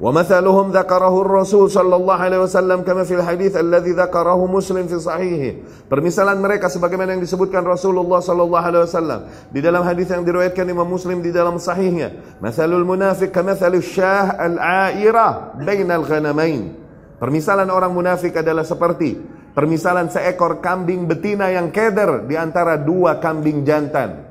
ومثلهم 0.00 0.76
ذكره 0.76 1.14
الرسول 1.20 1.70
صلى 1.70 1.96
الله 1.96 2.14
عليه 2.14 2.40
وسلم 2.44 2.84
كما 2.84 3.04
في 3.08 3.14
الحديث 3.16 3.56
الذي 3.56 3.92
ذكره 3.96 4.46
مسلم 4.46 4.86
في 4.86 4.98
صحيحه 5.00 5.52
permisalan 5.88 6.36
mereka 6.36 6.68
sebagaimana 6.68 7.16
yang 7.16 7.24
disebutkan 7.24 7.64
Rasulullah 7.64 8.20
sallallahu 8.20 8.60
alaihi 8.60 8.84
wasallam 8.84 9.20
di 9.48 9.64
dalam 9.64 9.80
hadis 9.80 10.12
yang 10.12 10.20
diriwayatkan 10.20 10.68
Imam 10.68 10.84
Muslim 10.84 11.24
di 11.24 11.32
dalam 11.32 11.56
sahihnya 11.56 12.12
mathalul 12.44 12.84
munafiq 12.84 13.32
kamathali 13.32 13.80
syah 13.80 14.36
al-aira 14.36 15.56
bainal 15.64 16.04
ghanamain 16.04 16.76
Permisalan 17.21 17.69
orang 17.69 17.93
munafik 17.93 18.33
adalah 18.41 18.65
seperti 18.65 19.13
permisalan 19.53 20.09
seekor 20.09 20.57
kambing 20.57 21.05
betina 21.05 21.53
yang 21.53 21.69
keder 21.69 22.25
di 22.25 22.33
antara 22.33 22.81
dua 22.81 23.21
kambing 23.21 23.61
jantan. 23.61 24.25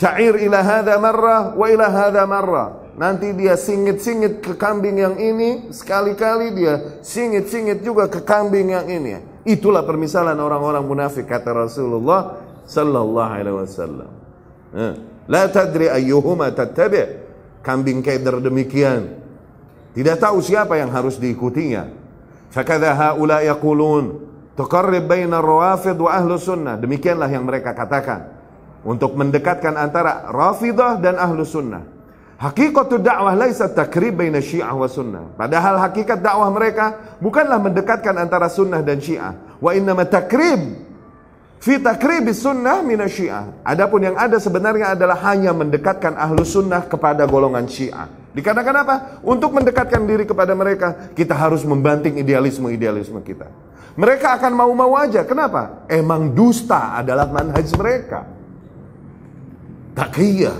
Cair 0.00 0.40
ila 0.40 0.64
hadha 0.64 0.96
marrah 0.96 1.52
wa 1.52 1.66
ila 1.68 1.86
hadha 1.92 2.24
marrah. 2.24 2.68
Nanti 2.96 3.36
dia 3.36 3.60
singit-singit 3.60 4.40
ke 4.40 4.56
kambing 4.56 4.96
yang 4.96 5.20
ini, 5.20 5.68
sekali-kali 5.68 6.56
dia 6.56 6.96
singit-singit 7.04 7.84
juga 7.84 8.08
ke 8.08 8.24
kambing 8.24 8.72
yang 8.72 8.88
ini. 8.88 9.20
Itulah 9.44 9.84
permisalan 9.84 10.40
orang-orang 10.40 10.80
munafik 10.80 11.28
kata 11.28 11.52
Rasulullah 11.52 12.40
sallallahu 12.64 13.32
alaihi 13.36 13.52
wasallam. 13.52 14.10
Eh, 14.72 14.92
la 15.28 15.44
tadri 15.52 15.92
ayyuhuma 15.92 16.56
tattabi'. 16.56 17.28
Kambing 17.60 18.00
keder 18.00 18.40
demikian 18.40 19.25
tidak 19.96 20.20
tahu 20.20 20.44
siapa 20.44 20.76
yang 20.76 20.92
harus 20.92 21.16
diikutinya. 21.16 21.88
Fakadha 22.52 22.92
haula 22.92 23.40
yaqulun 23.40 24.20
tuqarrib 24.52 25.08
baina 25.08 25.40
rawafid 25.40 25.96
wa 25.96 26.12
ahlu 26.12 26.36
sunnah. 26.36 26.76
Demikianlah 26.76 27.32
yang 27.32 27.48
mereka 27.48 27.72
katakan. 27.72 28.36
Untuk 28.84 29.16
mendekatkan 29.16 29.72
antara 29.72 30.28
rafidah 30.28 31.00
dan 31.00 31.16
ahlu 31.16 31.48
sunnah. 31.48 31.88
Hakikatu 32.36 33.00
dakwah 33.00 33.32
laisa 33.32 33.72
takrib 33.72 34.20
baina 34.20 34.44
syiah 34.44 34.76
wa 34.76 34.84
sunnah. 34.84 35.32
Padahal 35.32 35.80
hakikat 35.80 36.20
dakwah 36.20 36.52
mereka 36.52 37.16
bukanlah 37.16 37.56
mendekatkan 37.56 38.20
antara 38.20 38.52
sunnah 38.52 38.84
dan 38.84 39.00
syiah. 39.00 39.32
Wa 39.64 39.72
innama 39.72 40.04
takrib 40.04 40.76
fi 41.56 41.80
takribi 41.80 42.36
sunnah 42.36 42.84
mina 42.84 43.08
syiah. 43.08 43.48
Adapun 43.64 44.04
yang 44.04 44.16
ada 44.20 44.36
sebenarnya 44.36 44.92
adalah 44.92 45.16
hanya 45.24 45.56
mendekatkan 45.56 46.12
ahlu 46.20 46.44
sunnah 46.44 46.84
kepada 46.84 47.24
golongan 47.24 47.64
syiah. 47.64 48.25
Dikatakan 48.36 48.74
apa? 48.84 48.96
Untuk 49.24 49.56
mendekatkan 49.56 50.04
diri 50.04 50.28
kepada 50.28 50.52
mereka, 50.52 51.08
kita 51.16 51.32
harus 51.32 51.64
membanting 51.64 52.20
idealisme-idealisme 52.20 53.16
kita. 53.24 53.48
Mereka 53.96 54.36
akan 54.36 54.52
mau-mau 54.52 54.92
aja. 54.92 55.24
Kenapa? 55.24 55.88
Emang 55.88 56.36
dusta 56.36 57.00
adalah 57.00 57.32
manhaj 57.32 57.64
mereka. 57.72 58.28
Taqiyah. 59.96 60.58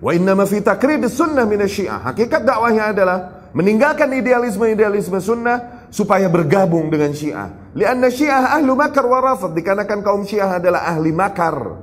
Wa 0.00 0.10
inna 0.16 0.32
ma 0.32 0.48
fi 0.48 0.64
takrib 0.64 1.04
sunnah 1.12 1.44
min 1.44 1.60
syiah. 1.68 2.00
Hakikat 2.08 2.48
dakwahnya 2.48 2.96
adalah 2.96 3.18
meninggalkan 3.52 4.08
idealisme-idealisme 4.16 5.20
sunnah 5.20 5.86
supaya 5.92 6.24
bergabung 6.32 6.88
dengan 6.88 7.12
Syiah. 7.12 7.52
Lianna 7.76 8.08
Syiah 8.08 8.56
ahlu 8.56 8.72
makar 8.72 9.04
wa 9.04 9.20
rafad 9.20 9.52
dikarenakan 9.52 10.00
kaum 10.00 10.24
Syiah 10.24 10.56
adalah 10.56 10.88
ahli 10.88 11.12
makar 11.12 11.76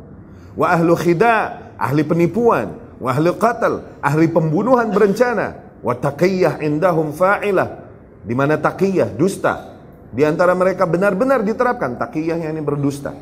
wa 0.57 0.65
ahlu 0.65 0.97
khida, 0.97 1.69
ahli 1.77 2.01
penipuan, 2.01 2.88
wa 2.99 3.09
ahli 3.15 3.31
qatl, 3.33 4.03
ahli 4.03 4.27
pembunuhan 4.27 4.91
berencana, 4.91 5.79
wa 5.79 5.95
taqiyah 5.95 6.59
indahum 6.59 7.15
fa'ilah 7.15 7.87
di 8.23 8.35
mana 8.35 8.59
taqiyah 8.59 9.15
dusta 9.15 9.79
di 10.11 10.27
antara 10.27 10.51
mereka 10.51 10.83
benar-benar 10.83 11.41
diterapkan 11.41 11.95
taqiyah 11.95 12.37
yang 12.37 12.51
ini 12.53 12.63
berdusta. 12.63 13.15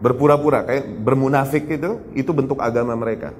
Berpura-pura 0.00 0.64
kayak 0.64 0.96
bermunafik 1.04 1.68
itu 1.68 2.00
itu 2.16 2.30
bentuk 2.32 2.56
agama 2.64 2.96
mereka. 2.96 3.36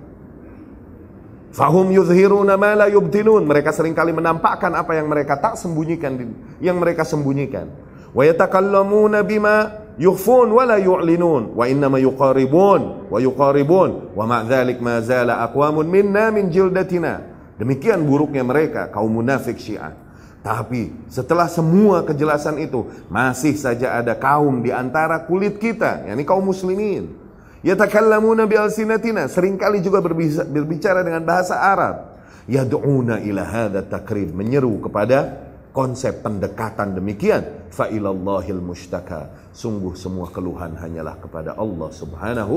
Fahum 1.51 1.88
yuzhiruna 1.88 2.61
ma 2.61 2.76
la 2.76 2.86
yubtinun. 2.93 3.49
Mereka 3.49 3.72
sering 3.72 3.97
kali 3.97 4.12
menampakkan 4.12 4.70
apa 4.76 4.93
yang 4.93 5.09
mereka 5.09 5.41
tak 5.41 5.57
sembunyikan, 5.57 6.20
yang 6.61 6.76
mereka 6.76 7.03
sembunyikan. 7.03 7.72
Wa 8.12 8.28
yatakallamuna 8.28 9.24
bima 9.24 9.80
yukhfun 9.99 10.53
wa 10.53 10.62
la 10.68 10.76
yu'linun 10.78 11.57
wa 11.57 11.64
innama 11.66 11.99
yuqaribun 11.99 13.11
wa 13.11 13.18
yuqaribun 13.18 14.14
wa 14.14 14.24
ma 14.28 14.45
dzalik 14.45 14.78
ma 14.78 15.01
zala 15.01 15.43
aqwamun 15.43 15.88
minna 15.88 16.30
min 16.30 16.53
jildatina. 16.53 17.26
Demikian 17.59 18.05
buruknya 18.07 18.45
mereka 18.45 18.88
kaum 18.93 19.11
munafik 19.11 19.59
Syiah. 19.59 19.97
Tapi 20.41 20.93
setelah 21.12 21.49
semua 21.53 22.01
kejelasan 22.01 22.57
itu 22.62 22.88
masih 23.12 23.53
saja 23.59 24.01
ada 24.01 24.16
kaum 24.16 24.64
di 24.64 24.72
antara 24.72 25.28
kulit 25.28 25.61
kita, 25.61 26.09
yakni 26.09 26.24
kaum 26.24 26.41
muslimin 26.41 27.20
Yatakallamuna 27.61 28.49
bi 28.49 28.57
alsinatina, 28.57 29.28
sering 29.28 29.61
kali 29.61 29.84
juga 29.84 30.01
berbicara 30.01 31.05
dengan 31.05 31.20
bahasa 31.20 31.61
Arab. 31.61 32.16
Yad'una 32.49 33.20
ila 33.20 33.45
hadha 33.45 33.84
takrib, 33.84 34.32
menyeru 34.32 34.80
kepada 34.80 35.49
konsep 35.71 36.23
pendekatan 36.23 36.95
demikian. 36.95 37.71
Fa 37.71 37.87
ilallahil 37.91 38.59
mustaka. 38.59 39.51
Sungguh 39.51 39.95
semua 39.99 40.31
keluhan 40.31 40.75
hanyalah 40.79 41.18
kepada 41.18 41.55
Allah 41.59 41.91
Subhanahu 41.91 42.57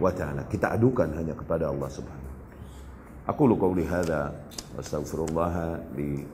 wa 0.00 0.12
taala. 0.12 0.44
Kita 0.48 0.72
adukan 0.76 1.12
hanya 1.16 1.36
kepada 1.36 1.68
Allah 1.68 1.88
Subhanahu. 1.88 2.32
Aku 3.28 3.42
lu 3.46 3.56
qauli 3.60 3.84
hadza 3.84 4.32
li. 5.94 6.24